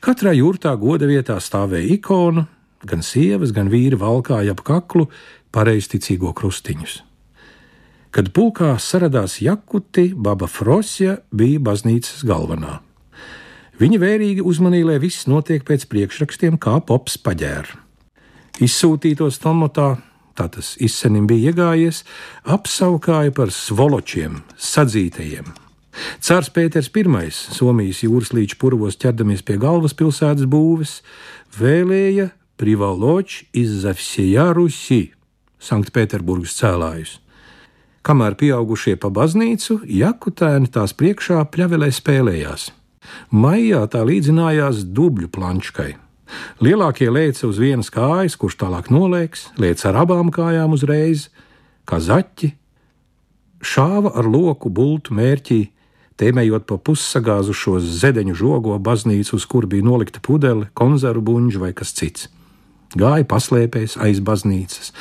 Katrā 0.01 0.33
jurtā 0.33 0.74
goda 0.79 1.05
vietā 1.05 1.38
stāvēja 1.38 2.00
ikona, 2.00 2.47
gan 2.81 3.05
sievas, 3.05 3.53
gan 3.53 3.69
vīri 3.69 4.00
valkāja 4.00 4.57
ap 4.57 4.65
kaklu 4.65 5.05
pareizticīgo 5.53 6.33
krustiņus. 6.33 7.03
Kad 8.17 8.31
pulkā 8.33 8.71
saradās 8.81 9.36
jakuti, 9.45 10.07
baba 10.17 10.47
Frosja 10.50 11.19
bija 11.29 11.59
baznīcas 11.62 12.24
galvenā. 12.25 12.79
Viņa 13.77 14.00
vērīgi 14.01 14.41
uzmanīja, 14.41 14.88
lai 14.89 14.95
viss 15.03 15.27
notiek 15.29 15.62
pēc 15.62 15.86
priekšrakstiem, 15.91 16.55
kā 16.57 16.79
pops 16.81 17.19
paģēra. 17.21 17.77
Izsūtītos 18.65 19.38
tomotā 19.43 20.00
tā 20.33 20.47
tas 20.55 20.71
izsenim 20.81 21.27
bija 21.29 21.51
iegājies, 21.51 22.01
apsaukāja 22.41 23.36
par 23.38 23.53
svoločiem, 23.53 24.41
sadzītajiem. 24.57 25.53
Cārs 26.17 26.50
Pēters 26.53 26.89
I, 26.89 27.29
Somijas 27.29 28.01
jūras 28.01 28.33
līča 28.33 28.57
purvos 28.57 28.97
ķerdamies 28.97 29.45
pie 29.45 29.59
galvaspilsētas 29.62 30.50
būves, 30.50 31.03
vēlēja 31.53 32.31
privaloči 32.57 33.45
izzavsijā 33.53 34.50
Rusi, 34.57 35.12
Sanktpēterburgas 35.62 36.57
cēlājus. 36.57 37.19
Kamēr 38.06 38.38
pieaugušie 38.39 38.96
pa 39.01 39.10
baznīcu, 39.13 39.82
jakutēni 39.89 40.70
tās 40.72 40.94
priekšā 40.98 41.42
pļavelē 41.51 41.89
spēlējās. 41.94 42.70
Maijā 43.32 43.86
tā 43.92 44.04
līdzinājās 44.08 44.84
dubļu 44.96 45.32
planškai. 45.34 45.94
Lielākie 46.63 47.08
lēca 47.12 47.48
uz 47.48 47.60
vienas 47.62 47.89
kājas, 47.94 48.36
kurš 48.39 48.58
tālāk 48.60 48.89
nolieks, 48.92 49.48
lēca 49.60 49.92
ar 49.92 50.01
abām 50.04 50.32
kājām 50.34 50.75
uzreiz, 50.75 51.30
kā 51.88 52.01
zaķi, 52.04 52.51
šāva 53.63 54.12
ar 54.20 54.27
loku 54.27 54.70
bultu 54.70 55.16
mērķī, 55.16 55.62
tēmējot 56.20 56.66
pa 56.68 56.80
pussagāzušo 56.82 57.77
zedeņu 57.80 58.36
žogo 58.36 58.75
baznīcu, 58.84 59.38
uz 59.38 59.46
kur 59.48 59.70
bija 59.70 59.86
nolikta 59.86 60.24
pudele, 60.24 60.68
konzervu 60.77 61.24
buļģa 61.30 61.63
vai 61.63 61.72
kas 61.77 61.96
cits. 61.96 62.27
Gāja 62.96 63.25
paslēpēs 63.27 63.98
aiz 64.00 64.22
baznīcas. 64.24 64.94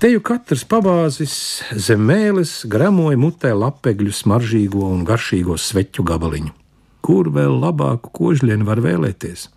Te 0.00 0.08
jau 0.08 0.22
katrs 0.24 0.62
pabāzis 0.64 1.34
zem 1.76 2.06
mēlis 2.08 2.62
gramoja 2.64 3.18
mutē 3.20 3.52
lapegļu 3.52 4.14
smaržīgo 4.16 4.86
un 4.88 5.04
garšīgo 5.04 5.58
sveķu 5.60 6.06
gabaliņu. 6.08 6.54
Kur 7.04 7.28
vēl 7.34 7.58
labāku 7.60 8.10
kožļienu 8.16 8.64
var 8.64 8.80
vēlēties? 8.80 9.50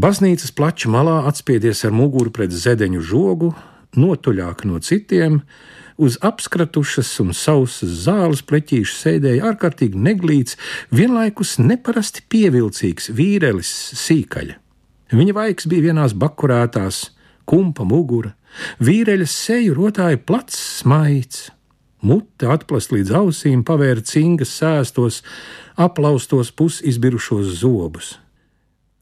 Baznīcas 0.00 0.50
plača 0.56 0.88
malā 0.90 1.20
atspiedies 1.28 1.84
ar 1.84 1.92
muguru 1.94 2.32
pret 2.34 2.56
zedeņu 2.56 3.04
žogu, 3.04 3.52
notuļāk 4.00 4.64
no 4.66 4.80
citiem, 4.80 5.42
uz 6.00 6.16
apskratušas 6.24 7.12
un 7.22 7.36
sausas 7.36 8.00
zāles 8.08 8.42
pleķīšu 8.48 8.96
sēdēja 8.96 9.52
ārkārtīgi 9.52 10.00
neglīts, 10.08 10.58
vienlaikus 10.90 11.58
neparasti 11.60 12.24
pievilcīgs 12.32 13.12
vīrelis 13.14 13.76
sīkaļa. 14.00 14.63
Viņa 15.12 15.34
vaigs 15.36 15.68
bija 15.68 15.90
vienās 15.90 16.14
bakurētās, 16.16 17.10
kumpa 17.44 17.84
mugura, 17.84 18.32
vīreļa 18.80 19.26
seju 19.28 19.76
rotāja 19.76 20.20
plats 20.20 20.56
smaids, 20.80 21.50
mute 22.04 22.48
atplast 22.48 22.94
līdz 22.94 23.12
ausīm, 23.20 23.64
pavēra 23.66 24.04
cingas 24.04 24.54
sēstos, 24.56 25.22
aplaustos 25.76 26.52
pusizbirušos 26.56 27.58
zobus. 27.60 28.18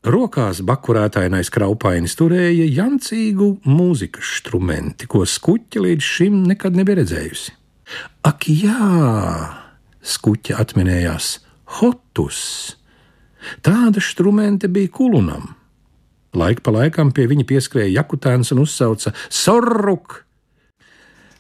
Rokās 0.03 0.65
bakurētainais 0.67 1.47
kraupainis 1.55 2.17
turēja 2.19 2.67
jancīgu 2.67 3.53
mūzikas 3.71 4.33
instrumenti, 4.33 5.07
ko 5.07 5.23
skuķa 5.23 5.85
līdz 5.85 6.03
šim 6.03 6.41
nekad 6.51 6.75
nebija 6.75 6.99
redzējusi. 6.99 7.55
Ak, 8.27 8.49
jā, 8.51 8.89
skuķa 10.03 10.59
atminējās, 10.59 11.37
hotus! 11.79 12.43
Tāda 13.63 13.99
instrumenta 14.03 14.71
bija 14.71 14.91
kulunam. 14.91 15.53
Laika 16.33 16.65
pa 16.65 16.73
laikam 16.73 17.11
pie 17.13 17.27
viņa 17.29 17.45
pieskrēja 17.49 17.93
jakutēns 18.01 18.53
un 18.55 18.63
uzsauca: 18.65 19.13
Sorruk! 19.29 20.23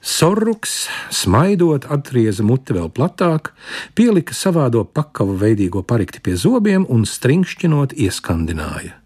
Sorruks, 0.02 0.88
smaidot, 1.14 1.84
atrieza 1.94 2.42
muti 2.42 2.74
vēl 2.74 2.88
platāk, 2.90 3.52
pielika 3.94 4.34
savādo 4.34 4.82
pakavu 4.82 5.36
veidīgo 5.38 5.84
parikti 5.86 6.18
pie 6.26 6.34
zobiem 6.34 6.88
un 6.90 7.06
stringšķinot 7.06 7.94
ieskandināja. 7.94 8.96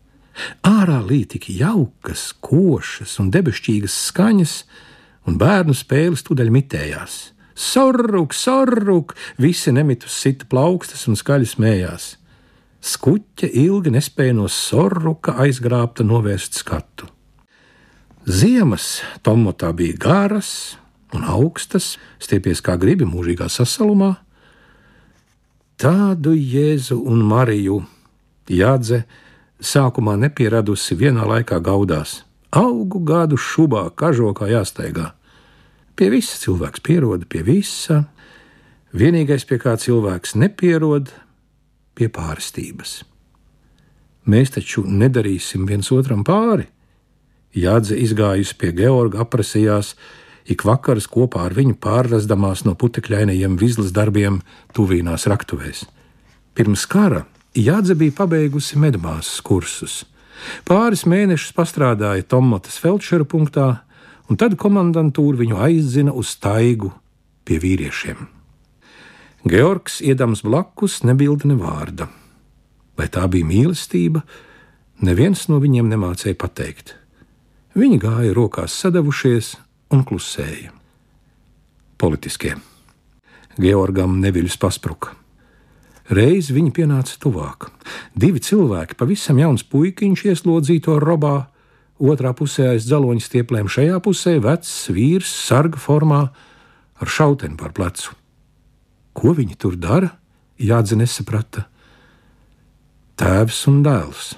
Ārā 0.65 1.03
līja 1.05 1.35
tik 1.37 1.51
jaukas, 1.53 2.31
košas 2.41 3.13
un 3.21 3.29
debesšķīgas 3.33 4.01
skaņas, 4.09 4.55
un 5.29 5.37
bērnu 5.41 5.77
spēles 5.77 6.25
tūdaļ 6.25 6.53
mitējās. 6.57 7.19
Sorruk, 7.57 8.33
sorruk, 8.37 9.15
visi 9.41 9.73
nemitus 9.77 10.17
sita 10.17 10.49
plaukstas 10.49 11.07
un 11.09 11.17
skaļi 11.17 11.49
smējās. 11.53 12.15
Skuķe 12.87 13.49
ilgi 13.51 13.91
nespēja 13.91 14.37
no 14.37 14.47
sorruka 14.53 15.35
aizgrābta 15.43 16.05
novērst 16.07 16.61
skatu. 16.61 17.09
Ziemas 18.27 19.01
tomotā 19.27 19.73
bija 19.75 19.97
garas, 20.03 20.51
un 21.15 21.27
augstas, 21.27 21.97
stiepies 22.23 22.63
kā 22.63 22.77
gribi 22.79 23.07
mūžīgā 23.09 23.49
sasalumā. 23.51 24.13
Tādu 25.83 26.37
Jēzu 26.39 27.01
un 27.11 27.27
Mariju 27.27 27.81
jādze 28.51 29.03
sākumā 29.59 30.17
nepieradusi 30.23 30.97
vienā 30.99 31.27
laikā 31.27 31.59
gaudās. 31.59 32.21
Augu 32.55 33.03
gadu 33.03 33.37
šubā, 33.37 33.89
kažokā 33.99 34.49
jāsteigā. 34.55 35.11
Pie 35.97 36.11
visa 36.13 36.39
cilvēks 36.39 36.83
pierod, 36.87 37.27
pie 37.29 37.43
visa. 37.43 38.05
Vienīgais, 38.97 39.45
pie 39.45 39.59
kā 39.61 39.75
cilvēks 39.81 40.37
nepierod, 40.39 41.11
pie 41.97 42.09
pārstības. 42.13 43.01
Mēs 44.27 44.53
taču 44.57 44.85
nedarīsim 44.87 45.67
viens 45.69 45.91
otram 45.95 46.25
pāri. 46.27 46.67
Jādze 47.57 47.97
izgājusi 47.97 48.57
pie 48.59 48.73
Georga, 48.77 49.23
aprasījās, 49.25 49.95
ik 50.47 50.67
vakaras 50.67 51.07
kopā 51.09 51.47
ar 51.47 51.55
viņu 51.57 51.79
pārrazdamās 51.81 52.67
no 52.67 52.75
putekļainajiem 52.79 53.57
vizlas 53.59 53.95
darbiem 53.97 54.43
tuvīnās 54.77 55.27
raktuvēs. 55.31 55.87
Pirms 56.57 56.85
kara 56.91 57.25
Jādze 57.57 57.95
bija 57.97 58.13
pabeigusi 58.19 58.77
medmāsas 58.77 59.41
kursus. 59.41 60.03
Pāris 60.69 61.07
mēnešus 61.09 61.55
pastrādāja 61.57 62.27
Tomatas 62.29 62.77
Felčera 62.83 63.25
punktā, 63.25 63.69
un 64.29 64.37
tad 64.37 64.59
komandantūra 64.61 65.41
viņu 65.41 65.63
aizzina 65.65 66.13
uz 66.13 66.35
taigu 66.37 66.93
pie 67.49 67.57
vīriešiem. 67.63 68.36
Georgs, 69.47 70.01
iedams 70.03 70.41
blakus, 70.43 71.05
nebilda 71.07 71.47
ne 71.47 71.55
vārda. 71.55 72.09
Vai 72.99 73.07
tā 73.13 73.29
bija 73.31 73.47
mīlestība, 73.47 74.25
neviens 75.07 75.45
no 75.47 75.61
viņiem 75.63 75.87
nemācīja 75.93 76.35
pateikt. 76.41 76.97
Viņi 77.79 78.01
gāja 78.03 78.33
rokās 78.35 78.75
sadavušies, 78.75 79.53
un 79.95 80.03
klusēja. 80.09 80.73
Politiskie. 81.95 82.57
Georgam 83.55 84.19
neviļus 84.25 84.59
paspruka. 84.59 85.15
Reiz 86.11 86.51
viņi 86.51 86.75
pienāca 86.75 87.15
tuvāk. 87.23 87.71
Divi 88.19 88.43
cilvēki, 88.43 88.99
pavisam 88.99 89.39
jauns 89.39 89.63
puikiņš 89.63 90.27
ieslodzīto 90.33 90.99
robā, 90.99 91.37
otrā 92.03 92.35
pusē 92.35 92.73
aiz 92.75 92.91
dzeloņa 92.91 93.23
stieplēm, 93.31 93.71
šajā 93.71 94.03
pusē 94.03 94.37
vecs 94.43 94.77
vīrs 94.91 95.31
sarga 95.47 95.79
formā 95.79 96.25
ar 96.99 97.19
šauteni 97.19 97.55
par 97.63 97.71
plecu. 97.79 98.17
Ko 99.17 99.33
viņi 99.37 99.57
tur 99.57 99.79
dara? 99.81 100.13
Jādze 100.61 100.97
nesaprata. 100.97 101.67
Tēvs 103.17 103.63
un 103.71 103.81
dēls. 103.85 104.35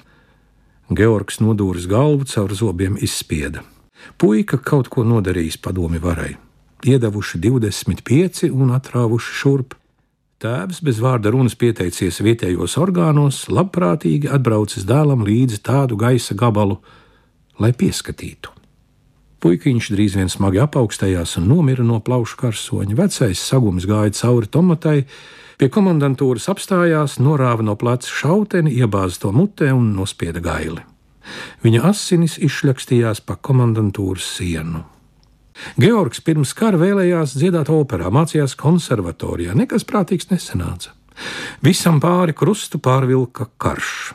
Georgs 0.95 1.41
nodūris 1.43 1.89
galvu 1.91 2.29
caur 2.31 2.55
zobiem 2.55 2.97
izspieda. 3.03 3.65
Puika 4.19 4.59
kaut 4.63 4.89
ko 4.93 5.03
nodarījis 5.05 5.59
padomi 5.61 5.99
varai. 6.01 6.37
Iedavuši 6.87 7.41
25 7.43 8.53
un 8.55 8.71
atrāvuši 8.77 9.35
šurp. 9.41 9.75
Tēvs 10.39 10.79
bez 10.87 11.01
vārda 11.03 11.33
runas 11.35 11.59
pieteicies 11.59 12.21
vietējos 12.23 12.77
orgānos, 12.79 13.49
labprātīgi 13.51 14.31
atbraucis 14.31 14.87
dēlam 14.87 15.27
līdzi 15.27 15.59
tādu 15.67 15.99
gaisa 15.99 16.39
gabalu, 16.39 16.79
lai 17.59 17.73
pieskatītu. 17.75 18.58
Puikiņš 19.39 19.93
drīz 19.95 20.17
vien 20.19 20.31
smagi 20.33 20.59
apaugstējās 20.65 21.37
un 21.39 21.45
nomira 21.47 21.85
no 21.87 22.01
plaušu 22.03 22.41
karsoņa. 22.41 22.97
Vecais 22.99 23.39
sagums 23.39 23.87
gāja 23.87 24.11
cauri 24.19 24.51
tomatai, 24.51 24.97
pie 25.61 25.69
komandantūras 25.71 26.49
apstājās, 26.51 27.21
norāva 27.23 27.63
no 27.63 27.77
pleca 27.79 28.11
šauteni, 28.11 28.75
iebāza 28.83 29.23
to 29.23 29.31
mutē 29.37 29.71
un 29.77 29.93
nospieda 29.95 30.43
gaili. 30.43 30.83
Viņa 31.63 31.85
asinis 31.87 32.35
izšļakstījās 32.43 33.23
pa 33.23 33.39
komandantūras 33.39 34.27
sienu. 34.41 34.83
Georgs 35.79 36.23
pirms 36.27 36.51
kara 36.59 36.79
vēlējās 36.81 37.39
dziedāt 37.39 37.71
operā, 37.71 38.11
mācījās 38.15 38.59
konservatorijā, 38.59 39.55
nekas 39.55 39.87
prātīgs 39.87 40.33
nesanāca. 40.33 40.95
Visam 41.63 42.03
pāri 42.03 42.35
krustu 42.35 42.83
pārvilka 42.83 43.49
karš. 43.59 44.15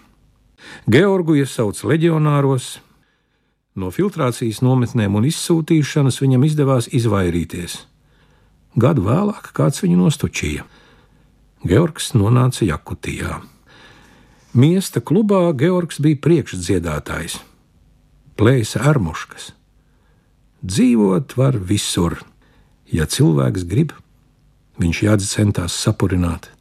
Georgu 0.91 1.37
iesauca 1.39 1.91
leģionāros, 1.91 2.77
no 3.75 3.89
filtrācijas 3.93 4.61
nometnēm 4.65 5.15
un 5.17 5.27
izsūtīšanas 5.29 6.19
viņam 6.21 6.45
izdevās 6.47 6.89
izvairīties. 6.93 7.79
Gadu 8.79 9.05
vēlāk 9.05 9.51
kāds 9.53 9.83
viņu 9.83 9.99
nostučīja. 10.01 10.65
Georgs 11.63 12.11
nonāca 12.17 12.65
Jakutijā. 12.67 13.39
Miesta 14.53 15.01
klubā 15.01 15.47
Georgs 15.57 15.97
bija 16.03 16.19
priekšdziedātājs, 16.21 17.39
plēsa 18.37 18.83
armuškas. 18.85 19.51
Dzīvot 20.61 21.33
var 21.37 21.57
visur, 21.57 22.19
ja 22.85 23.07
cilvēks 23.09 23.65
grib, 23.69 23.95
viņš 24.77 25.01
jādzenās 25.07 25.73
sapurināt. 25.73 26.51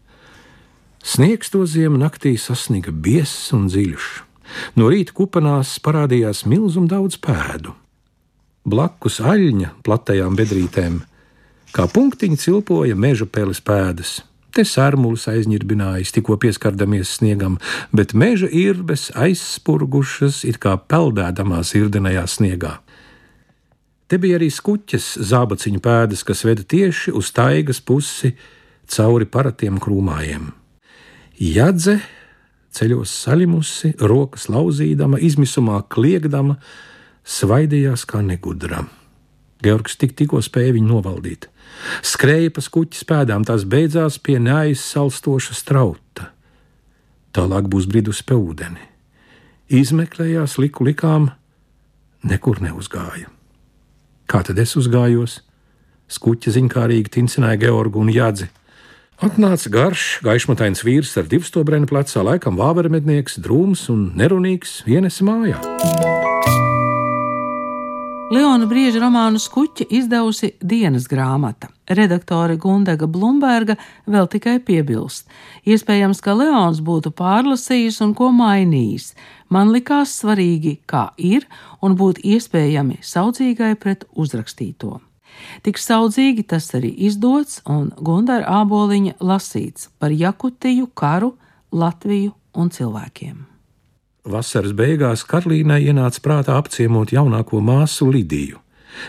Sniegs 1.03 1.51
to 1.51 1.67
ziemu 1.67 1.99
naktī 2.01 2.37
sasniga 2.39 2.93
biezs 2.95 3.51
un 3.57 3.67
dziļš. 3.69 4.32
No 4.77 4.91
rīta 4.93 5.15
kupanās 5.17 5.77
parādījās 5.85 6.45
milzum 6.49 6.89
daudz 6.91 7.19
pēdu. 7.23 7.75
Blakus 8.69 9.19
aļņa 9.19 9.73
platajām 9.83 10.37
bedrītēm, 10.39 11.01
kā 11.75 11.89
punktiņi 11.91 12.39
cilpoja 12.39 12.99
meža 12.99 13.27
peles 13.27 13.63
pēdas 13.65 14.21
Te 14.53 14.67
sārmulis 14.69 15.25
aizņirbinājis, 15.33 16.11
tikko 16.13 16.37
pieskardamies 16.41 17.15
sniegam, 17.17 17.55
bet 17.89 18.13
meža 18.13 18.51
irbes 18.53 19.07
aizspurgušas, 19.17 20.43
it 20.45 20.59
kā 20.61 20.75
peldēdamās 20.77 21.73
irdenajā 21.79 22.27
sniegā. 22.29 22.75
Te 24.13 24.19
bija 24.21 24.37
arī 24.37 24.51
skuķes 24.53 25.07
zābaciņu 25.31 25.81
pēdas, 25.81 26.25
kas 26.29 26.45
veda 26.45 26.67
tieši 26.69 27.15
uz 27.17 27.31
taigas 27.33 27.81
pusi 27.81 28.35
cauri 28.93 29.25
paratiem 29.25 29.81
krūmājiem. 29.81 30.51
Jadze 31.41 31.97
ceļos 32.73 33.13
saļimusi, 33.25 33.95
rokas 34.01 34.49
lauzīdama, 34.53 35.21
izmisumā 35.21 35.83
kliegdama, 35.93 36.59
svaidījās 37.25 38.07
kā 38.09 38.23
negudra. 38.25 38.87
Georgs 39.63 39.95
tik, 40.01 40.17
tikko 40.19 40.41
spēja 40.43 40.75
viņu 40.75 40.89
novaldīt. 40.91 41.47
Skrēja 42.03 42.51
pa 42.55 42.63
skuķis 42.65 43.05
pēdām, 43.09 43.45
tās 43.47 43.67
beidzās 43.69 44.19
pie 44.19 44.39
neaizsalstoša 44.43 45.55
strauta. 45.55 46.33
Tālāk 47.33 47.69
būs 47.71 47.87
bridus 47.89 48.25
pie 48.27 48.37
ūdeni. 48.37 48.83
Izmeklējās 49.73 50.59
liku 50.61 50.85
likām, 50.85 51.31
nekur 52.29 52.61
neuzgāja. 52.61 53.31
Kā 54.29 54.43
tad 54.45 54.59
es 54.61 54.75
uzgājos? 54.77 55.41
Skuķi 56.13 56.53
ziņkārīgi 56.53 57.13
tincināja 57.15 57.63
Georgu 57.63 58.03
un 58.03 58.11
Jādzi. 58.13 58.51
Atnāca 59.23 59.71
garš, 59.71 60.05
gaišmatains 60.27 60.81
vīrs 60.83 61.13
ar 61.21 61.29
divstobrēnu 61.31 61.87
plecā, 61.87 62.25
laikam 62.27 62.57
vāvermednieks, 62.59 63.37
drūms 63.45 63.85
un 63.93 64.09
nerunīgs, 64.19 64.81
vienes 64.83 65.21
mājā. 65.23 65.61
Leona 68.35 68.67
Brieža 68.67 68.99
romānu 68.99 69.39
Skuķi 69.39 69.87
izdevusi 69.95 70.51
dienas 70.59 71.07
grāmata. 71.07 71.71
Redaktore 71.87 72.57
Gundaga 72.59 73.07
Blumberga 73.07 73.77
vēl 74.11 74.27
tikai 74.33 74.57
piebilst. 74.59 75.31
Iespējams, 75.71 76.19
ka 76.25 76.35
Leons 76.41 76.83
būtu 76.83 77.15
pārlasījis 77.15 78.01
un 78.03 78.17
ko 78.19 78.33
mainījis. 78.35 79.13
Man 79.55 79.71
likās 79.71 80.17
svarīgi, 80.19 80.81
kā 80.83 81.13
ir, 81.21 81.47
un 81.79 81.95
būt 81.95 82.25
iespējami 82.27 82.99
saudzīgai 83.07 83.77
pret 83.79 84.03
uzrakstīto. 84.19 84.97
Tik 85.63 85.79
saudzīgi 85.79 86.45
tas 86.49 86.69
arī 86.79 86.93
izdots 87.09 87.61
un 87.69 87.91
Gundara 87.97 88.61
āboliņa 88.63 89.19
lasīts 89.21 89.89
par 89.99 90.15
Jakutiju, 90.15 90.91
karu, 90.95 91.35
Latviju 91.73 92.35
un 92.59 92.69
cilvēkiem. 92.71 93.49
Vasaras 94.29 94.75
beigās 94.79 95.25
Karlīnai 95.27 95.81
ienāca 95.89 96.21
prātā 96.23 96.55
apciemot 96.61 97.11
jaunāko 97.11 97.59
māsu 97.65 98.07
Lidiju, 98.13 98.61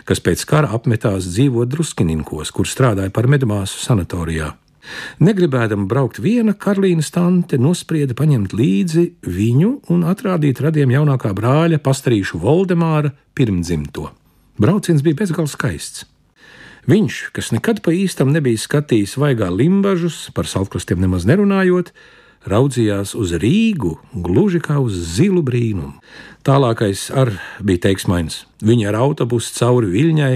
kas 0.10 0.24
pēc 0.24 0.46
kara 0.50 0.72
apmetās 0.74 1.28
dzīvot 1.30 1.70
Druskininkos, 1.70 2.50
kur 2.56 2.66
strādāja 2.70 3.14
par 3.14 3.30
medmāsu 3.30 3.84
sanatorijā. 3.84 4.54
Negribēdama 5.24 5.86
braukt 5.88 6.20
viena, 6.20 6.56
Karolīnas 6.58 7.12
tante 7.14 7.60
nosprieda 7.62 8.16
paņemt 8.18 8.56
līdzi 8.58 9.06
viņu 9.24 9.70
un 9.94 10.04
atrādīt 10.10 10.60
radiem 10.64 10.92
jaunākā 10.92 11.32
brāļa 11.38 11.80
pastarīšu 11.84 12.42
Voldemāra 12.42 13.14
pirmdzimto. 13.38 14.10
Brauciens 14.60 15.06
bija 15.06 15.22
bezgalīgi 15.24 15.56
skaists. 15.56 16.08
Viņš, 16.90 17.20
kas 17.32 17.54
nekad 17.56 17.80
pa 17.84 17.94
īstam 17.96 18.34
nebija 18.36 18.60
skatījis 18.60 19.16
vaigā 19.22 19.48
limbažus, 19.48 20.28
par 20.36 20.50
salkrastiem 20.52 21.00
nemaz 21.00 21.24
nerunājot, 21.30 21.94
raudzījās 22.44 23.14
uz 23.16 23.32
Rīgu 23.40 23.96
gluži 24.12 24.60
kā 24.64 24.82
uz 24.84 24.98
zilu 25.16 25.40
brīnumu. 25.46 25.96
Tālākais 26.44 27.08
ar 27.16 27.32
bija 27.64 27.86
teiksmains. 27.88 28.44
Viņa 28.60 28.92
ar 28.92 29.00
autobusu 29.00 29.56
cauri 29.56 29.94
Viļņai 29.94 30.36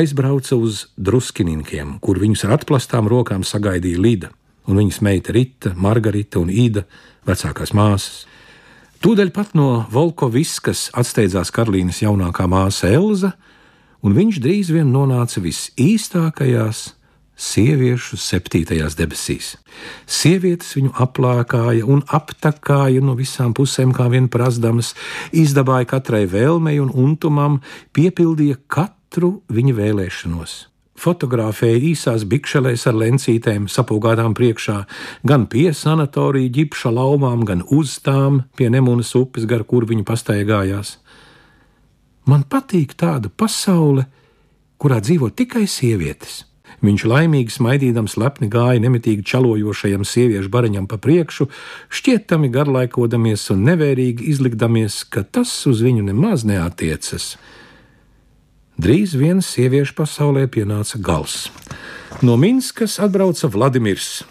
aizbrauca 0.00 0.58
uz 0.58 0.88
druskinīkiem, 0.98 2.00
kur 2.02 2.18
viņus 2.18 2.48
ar 2.48 2.56
atplastām 2.58 3.06
rokām 3.10 3.46
sagaidīja 3.46 4.02
Lida 4.02 4.32
un 4.70 4.78
viņas 4.78 5.00
meita 5.06 5.34
Rita, 5.34 5.74
Margarita 5.78 6.40
un 6.42 6.50
Ida, 6.50 6.84
vecākās 7.26 7.74
māsas. 7.76 8.24
Tūdaļ 9.00 9.30
pat 9.32 9.54
no 9.56 9.86
Volkoviskas 9.90 10.90
atsteidzās 10.98 11.52
Karolīnas 11.54 12.02
jaunākā 12.02 12.44
māsa 12.50 12.90
Elza, 12.92 13.32
un 14.02 14.16
viņš 14.16 14.40
drīz 14.42 14.72
vien 14.74 14.90
nonāca 14.94 15.42
visīstākajās 15.44 16.90
sieviešu 17.40 18.18
septītajās 18.20 18.96
debesīs. 18.98 19.54
Sievietes 20.04 20.74
viņu 20.76 20.92
aplākāja 21.00 21.86
un 21.88 22.02
aptakāja 22.04 23.02
no 23.04 23.16
visām 23.18 23.54
pusēm, 23.56 23.94
kā 23.96 24.10
vien 24.12 24.28
prasdamas, 24.32 24.92
izdabāja 25.32 25.88
katrai 25.96 26.26
vēlmei 26.30 26.78
un 26.82 26.92
untumam, 26.92 27.60
piepildīja 27.96 28.60
katru 28.68 29.38
viņa 29.48 29.76
vēlēšanos. 29.78 30.58
Fotografēja 31.00 31.78
īsās 31.94 32.26
bikšelēs 32.28 32.82
ar 32.90 32.98
lencītēm, 33.00 33.70
sapūgātām 33.72 34.34
priekšā, 34.36 34.82
gan 35.24 35.46
pie 35.48 35.70
sanatorija 35.72 36.52
ģipša 36.58 36.92
laumām, 36.92 37.46
gan 37.48 37.62
uz 37.72 37.96
tām 38.04 38.42
pie 38.58 38.68
Nemunas 38.68 39.14
upes, 39.16 39.48
gar 39.48 39.64
kur 39.64 39.88
viņa 39.88 40.04
pastaigājās. 40.04 40.98
Man 42.28 42.44
patīk 42.44 42.94
tāda 43.00 43.30
pasaule, 43.30 44.06
kurā 44.80 45.00
dzīvo 45.00 45.30
tikai 45.32 45.66
sievietes. 45.68 46.44
Viņš 46.80 47.04
laimīgi 47.04 47.52
smaidīdams 47.52 48.16
lepni 48.20 48.48
gāja 48.48 48.80
nemitīgi 48.80 49.24
čalojošajam 49.26 50.04
sieviešu 50.06 50.48
bariņam 50.52 50.86
pa 50.88 50.96
priekšu, 51.02 51.48
šķietami 51.92 52.48
garlaikodamies 52.52 53.48
un 53.52 53.66
nevērīgi 53.68 54.30
izlikdamies, 54.32 55.02
ka 55.04 55.24
tas 55.24 55.52
uz 55.68 55.82
viņu 55.84 56.06
nemaz 56.06 56.46
neatiecas. 56.48 57.34
Drīz 58.80 59.12
vien 59.18 59.42
sieviešu 59.44 59.92
pasaulē 59.98 60.46
pienāca 60.48 60.96
gals. 61.04 61.50
No 62.24 62.38
Minskas 62.40 62.96
atbrauca 63.02 63.50
Vladimirs, 63.52 64.22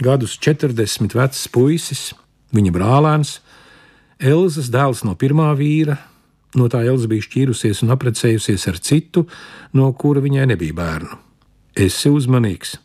gadus 0.00 0.38
40 0.40 1.12
vecs 1.18 1.44
puisis, 1.52 2.12
viņa 2.56 2.72
brālēns, 2.72 3.38
Elzas 4.18 4.66
dēls 4.72 5.04
no 5.06 5.12
pirmā 5.14 5.52
vīra. 5.54 5.98
No 6.56 6.68
tā 6.72 6.80
Elza 6.88 7.08
bija 7.10 7.26
šķīrusies 7.26 7.82
un 7.84 7.92
apprecējusies 7.92 8.68
ar 8.70 8.78
citu, 8.80 9.26
no 9.76 9.90
kura 9.92 10.22
viņai 10.24 10.46
nebija 10.54 10.76
bērnu. 10.78 11.18
Esi 11.76 12.08
uzmanīgs! 12.08 12.78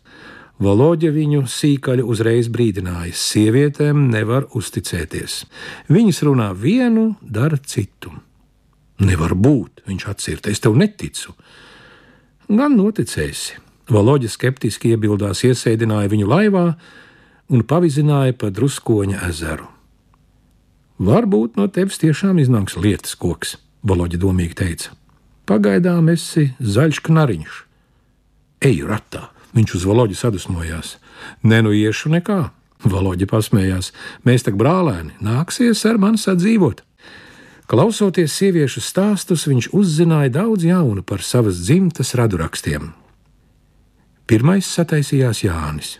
Valoģa 0.63 1.09
viņu 1.11 1.47
sīkaļu 1.49 2.05
uzreiz 2.07 2.47
brīdināja: 2.53 3.15
sievietēm 3.17 4.05
nevar 4.13 4.45
uzticēties. 4.53 5.39
Viņas 5.89 6.21
runā 6.27 6.51
vienu, 6.53 7.15
dara 7.21 7.57
citu. 7.57 8.13
Nevar 9.03 9.33
būt, 9.33 9.83
viņš 9.89 10.07
atcirta, 10.11 10.53
es 10.53 10.61
tev 10.63 10.77
neticu. 10.77 11.33
Gan 12.47 12.77
noticēsi. 12.77 13.59
Valoģa 13.91 14.29
skeptiski 14.31 14.93
iebildās, 14.93 15.41
iesēdināja 15.43 16.11
viņu 16.13 16.29
laivā 16.29 16.67
un 17.51 17.65
pavizināja 17.67 18.37
pa 18.37 18.53
druskoņa 18.53 19.25
ezeru. 19.27 19.72
Varbūt 21.01 21.57
no 21.57 21.65
tevis 21.67 21.97
tiešām 22.01 22.37
iznāks 22.43 22.77
lietas 22.77 23.15
koks, 23.17 23.57
Valoģa 23.83 24.19
domīgi 24.21 24.55
teica. 24.55 24.93
Pagaidām 25.49 26.07
esi 26.13 26.53
zaļš 26.61 27.01
knariņš. 27.03 27.55
Eju 28.63 28.87
ratā, 28.87 29.25
viņš 29.57 29.73
uz 29.75 29.85
Valoģu 29.89 30.15
sadusmojās. 30.15 30.97
Nenuiešu 31.43 32.13
nekā, 32.13 32.53
Valoģa 32.85 33.27
pasmējās. 33.27 33.91
Mēs 34.23 34.45
tak 34.45 34.55
brālēni, 34.59 35.17
nāksies 35.23 35.83
ar 35.89 35.99
mani 35.99 36.21
sadzīvot. 36.21 36.83
Klausoties 37.67 38.35
sieviešu 38.37 38.83
stāstus, 38.83 39.47
viņš 39.47 39.71
uzzināja 39.73 40.29
daudz 40.37 40.67
jaunu 40.67 41.03
par 41.03 41.23
savas 41.23 41.63
dzimtas 41.63 42.13
radurakstiem. 42.19 42.91
Pirmais 44.27 44.67
sataisījās 44.67 45.43
Jānis. 45.43 45.97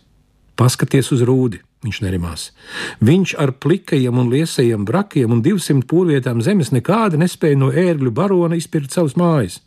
Paskaties 0.60 1.10
uz 1.16 1.24
rūdi, 1.26 1.64
viņš 1.84 2.00
nerimās. 2.06 2.50
Viņš 3.04 3.36
ar 3.44 3.54
plikajiem 3.64 4.18
un 4.20 4.32
liesajiem 4.32 4.86
brakiem 4.88 5.32
un 5.36 5.44
divsimt 5.46 5.88
pūlietām 5.90 6.42
zemes 6.42 6.72
nekādi 6.76 7.20
nespēja 7.22 7.60
no 7.60 7.72
ērgļu 7.72 8.12
barona 8.16 8.60
izpirkt 8.60 8.96
savus 8.96 9.18
mājas. 9.20 9.60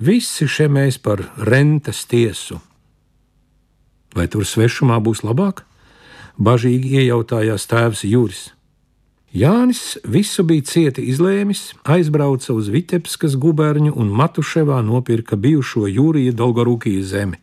Visi 0.00 0.48
šie 0.48 0.70
mēs 0.72 0.96
par 0.98 1.26
rentes 1.36 2.06
tiesu. 2.08 2.60
Vai 4.16 4.26
tur 4.32 4.46
svešumā 4.48 4.96
būs 5.04 5.20
labāk? 5.26 5.66
Bažīgi 6.40 7.02
iejautājās 7.02 7.68
tēvs 7.68 8.06
Juris. 8.08 8.48
Jānis 9.30 9.98
visu 10.02 10.42
bija 10.42 10.64
cieti 10.66 11.04
izlēmis, 11.12 11.76
aizbrauca 11.86 12.50
uz 12.56 12.70
Vitebskas 12.72 13.36
guberņu 13.38 13.92
un 13.94 14.08
Matuševā 14.10 14.80
nopirka 14.82 15.36
bijušo 15.38 15.84
Jūrija 15.86 16.32
Dolgorūkijas 16.34 17.12
zemi. 17.12 17.38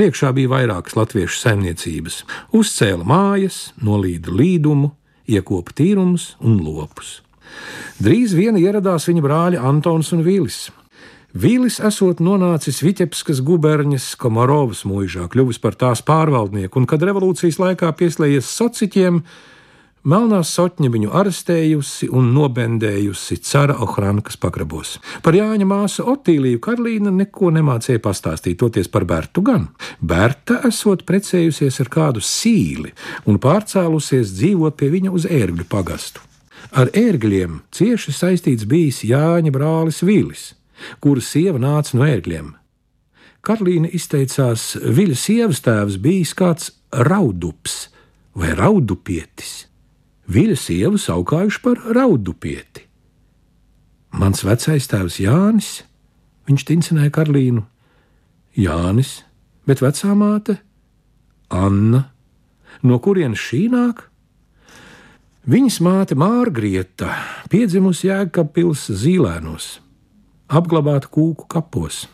Priekšā 0.00 0.30
bija 0.32 0.48
vairākas 0.48 0.94
latviešu 0.96 1.36
saimniecības, 1.42 2.14
uzcēla 2.56 3.04
mājas, 3.04 3.56
nolīda 3.84 4.32
līdumu, 4.32 4.94
iekopa 5.28 5.74
tīrumus 5.76 6.38
un 6.40 6.54
lopus. 6.64 7.18
Drīz 8.00 8.32
vien 8.32 8.56
ieradās 8.56 9.10
viņa 9.10 9.24
brāļi 9.26 9.60
Antons 9.60 10.14
un 10.16 10.22
Vīlis. 10.24 10.70
Vīlis 11.36 11.76
esot 11.84 12.24
nonācis 12.24 12.80
Vitebskas 12.80 13.42
guberņas 13.44 14.14
Komarovas 14.24 14.86
mūžā, 14.88 15.28
kļuvis 15.28 15.60
par 15.60 15.76
tās 15.76 16.00
pārvaldnieku, 16.08 16.80
un 16.80 16.88
kad 16.88 17.04
revolūcijas 17.04 17.60
laikā 17.60 17.92
pieslēdzies 18.00 18.48
sociķiem, 18.56 19.20
Melnā 20.00 20.38
sotņa 20.40 20.88
viņu 20.88 21.10
arestējusi 21.12 22.06
un 22.16 22.30
nobendējusi 22.32 23.36
cara 23.44 23.74
Ohrankas 23.84 24.38
pagrabos. 24.40 24.94
Par 25.20 25.36
Jāņa 25.36 25.66
māsu 25.68 26.06
Otīliju 26.08 26.62
Karlīna 26.64 27.12
neko 27.12 27.50
nemācīja 27.52 28.00
pastāstīt, 28.00 28.56
toties 28.62 28.88
par 28.88 29.04
Bertu 29.04 29.44
gan. 29.44 29.68
Berta 30.00 30.62
esot 30.64 31.04
precējusies 31.04 31.82
ar 31.84 31.92
kādu 31.92 32.24
sīli 32.24 32.94
un 33.28 33.36
pārcēlusies 33.44 34.32
dzīvot 34.40 34.80
pie 34.80 34.88
viņa 34.96 35.12
uz 35.12 35.28
ērgļu 35.28 35.68
pagastu. 35.68 36.24
Ar 36.72 36.88
ērgļiem 36.96 37.60
cieši 37.68 38.16
saistīts 38.16 38.64
bijis 38.64 39.04
Jāņa 39.04 39.52
brālis 39.52 40.00
Vīlis, 40.00 40.54
kura 41.04 41.20
sieva 41.20 41.60
nāca 41.60 42.00
no 42.00 42.08
ērgļiem. 42.08 42.54
Karlīna 43.44 43.92
izteicās, 43.92 44.78
Viļa 44.80 45.16
sievas 45.28 45.60
tēvs 45.60 46.00
bijis 46.00 46.32
kāds 46.32 46.72
raudups 46.88 47.90
vai 48.32 48.56
raudupietis 48.56 49.66
Viļa 50.30 50.56
sievu 50.58 50.98
saukājuši 51.00 51.60
par 51.64 51.80
raudupieti. 51.96 52.84
Mans 54.14 54.44
vecais 54.46 54.86
tēvs 54.90 55.18
Jānis, 55.22 55.70
viņš 56.46 56.66
tincināja 56.68 57.10
Karlīnu. 57.14 57.64
Jānis, 58.58 59.20
bet 59.66 59.82
vecā 59.82 60.14
māte 60.18 60.58
Anna. 61.50 62.04
No 62.86 63.00
kurienes 63.02 63.42
šī 63.42 63.64
nāk? 63.72 64.06
Viņas 65.50 65.80
māte 65.82 66.14
Mārgrieta, 66.20 67.10
piedzimusi 67.50 68.10
Jēkabpils 68.10 68.86
zīlēnos, 69.02 69.80
apglabāta 70.46 71.10
kūku 71.10 71.48
kapos. 71.50 72.04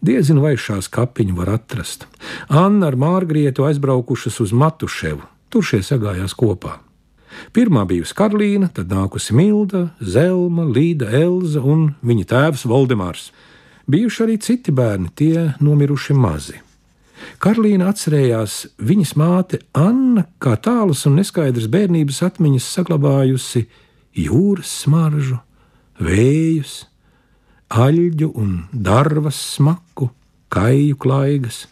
Diezinu, 0.00 0.46
vai 0.46 0.54
šās 0.56 0.88
kapiņu 0.88 1.36
var 1.36 1.56
atrast. 1.58 2.06
Anna 2.48 2.88
ar 2.88 2.96
Mārgrietu 2.96 3.66
aizbraukušas 3.68 4.40
uz 4.40 4.54
Matuševu, 4.56 5.26
tur 5.52 5.66
šie 5.66 5.82
sagājās 5.84 6.32
kopā. 6.38 6.78
Pirmā 7.54 7.84
bijusi 7.88 8.16
Karolīna, 8.18 8.70
tad 8.74 8.90
nākusi 8.92 9.34
Milda, 9.36 9.90
Zelma, 10.00 10.64
Līda, 10.66 11.10
Elza 11.10 11.62
un 11.62 11.92
viņa 12.02 12.26
tēvs 12.32 12.66
Voldemārs. 12.70 13.30
Bijuši 13.90 14.24
arī 14.26 14.36
citi 14.42 14.74
bērni, 14.74 15.10
tie 15.14 15.52
nomiruši 15.62 16.14
mazi. 16.14 16.60
Karolīna 17.40 17.90
atcerējās 17.90 18.54
viņas 18.80 19.14
māte 19.20 19.60
Anna, 19.76 20.26
kā 20.40 20.56
tālas 20.60 21.04
un 21.08 21.18
neskaidras 21.20 21.68
bērnības 21.72 22.20
atmiņas 22.28 22.68
saglabājusi 22.76 23.64
jūras 24.16 24.70
smaržu, 24.84 25.40
vējus, 26.00 26.84
aļģu 27.70 28.30
un 28.40 28.54
dārvas 28.72 29.38
smaku, 29.56 30.10
kaiju 30.50 30.96
klaigas. 31.00 31.64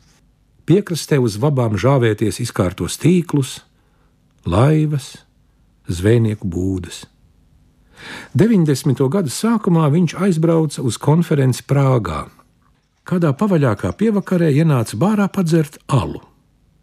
Piekrastē 0.68 1.18
uz 1.22 1.38
vabām 1.40 1.78
žāvēties 1.80 2.42
izkārtos 2.44 2.98
tīklus, 3.00 3.58
laivas, 4.46 5.14
zvejnieku 5.88 6.48
būdas. 6.48 7.04
90. 8.38 9.00
gada 9.10 9.30
sākumā 9.32 9.88
viņš 9.90 10.14
aizbrauca 10.22 10.84
uz 10.86 10.98
konferenci 11.02 11.64
Prāgā. 11.66 12.28
Kādā 13.08 13.32
pavaļākā 13.32 13.90
pievakarē 13.98 14.52
ienāca 14.52 14.98
bārā 15.00 15.26
padzert 15.32 15.80
alu. 15.88 16.20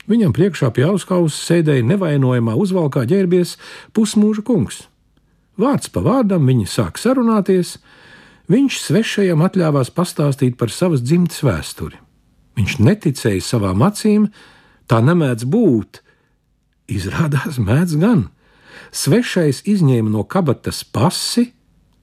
Viņam 0.10 0.34
priekšā 0.38 0.70
pie 0.74 0.86
auskausa 0.86 1.38
sēdēja 1.38 1.86
nevainojamā 1.86 2.54
uzvalkā 2.62 3.06
ģērbies 3.10 3.56
pusmūža 3.96 4.44
kungs. 4.46 4.84
Vārds 5.58 5.90
pa 5.90 6.04
vārdam 6.06 6.46
viņi 6.50 6.68
sāk 6.70 7.00
sarunāties, 7.02 7.78
viņš 8.52 8.80
svešajam 8.84 9.46
atļāvās 9.46 9.94
pastāstīt 9.96 10.60
par 10.60 10.74
savas 10.74 11.02
dzimtes 11.06 11.42
vēsturi. 11.46 11.98
Viņš 12.60 12.78
neticēja 12.84 13.44
savām 13.44 13.82
acīm, 13.88 14.30
tā 14.88 15.02
nemēdz 15.04 15.48
būt. 15.50 16.02
Izrādās, 16.92 17.58
mēdz 17.58 17.98
gan. 18.02 18.28
Svešais 18.92 19.64
izņēma 19.68 20.12
no 20.12 20.24
kabatas 20.24 20.84
pasi 20.84 21.52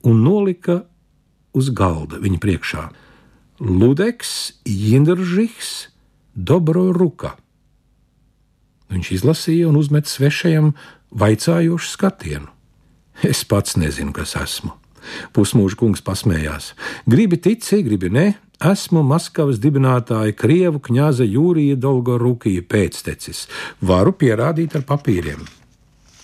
un 0.07 0.23
nolika 0.25 0.83
uz 1.53 1.71
galda 1.71 2.21
viņa 2.23 2.41
priekšā. 2.43 2.89
Ludeks, 3.63 4.59
Jindržs, 4.67 5.89
Dobro 6.35 6.89
Ruka. 6.97 7.37
Viņš 8.93 9.11
izlasīja 9.19 9.69
un 9.69 9.77
uzmet 9.81 10.09
svešajam 10.09 10.73
vaicājošu 11.13 11.93
skatienu. 11.93 12.49
Es 13.23 13.45
pats 13.45 13.77
nezinu, 13.77 14.13
kas 14.17 14.35
esmu. 14.41 14.73
Pusmūža 15.37 15.79
kungs 15.79 16.03
pasmējās. 16.05 16.73
Gribi 17.11 17.39
tici, 17.43 17.83
gribi 17.85 18.11
ne, 18.13 18.27
esmu 18.63 19.03
Maskavas 19.07 19.61
dibinātāja 19.63 20.35
Krievu 20.39 20.81
kņaza 20.83 21.27
Jūrija 21.27 21.79
Dolgorukija 21.81 22.65
pēctecis. 22.69 23.47
Varu 23.83 24.15
pierādīt 24.17 24.77
ar 24.79 24.87
papīriem. 24.89 25.43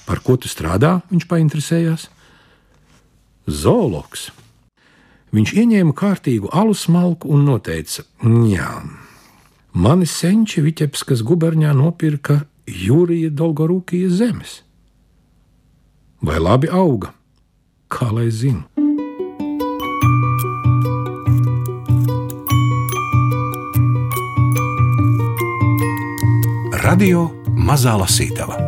Par 0.09 0.23
ko 0.25 0.39
tu 0.41 0.49
strādā? 0.49 1.03
Viņš 1.13 1.29
painteresējās. 1.29 2.09
Zoologs. 3.49 4.31
Viņš 5.37 5.53
ieņēma 5.61 5.93
kārtīgu 5.93 6.49
alus 6.57 6.87
malku 6.89 7.29
un 7.29 7.45
noteica: 7.45 8.07
Jā, 8.25 8.71
mani 9.77 10.09
senči 10.09 10.65
Vitebskas 10.65 11.21
guberņā 11.21 11.75
nopirka 11.77 12.47
Jūrija 12.65 13.29
Dolgorūkijas 13.37 14.17
zemes. 14.23 14.63
Vai 16.25 16.41
labi 16.41 16.73
auga? 16.73 17.13
Kā 17.93 18.09
lai 18.13 18.31
zinu? 18.33 18.65
Radio 26.89 27.29
Mazā 27.53 27.99
Lasītava 28.01 28.68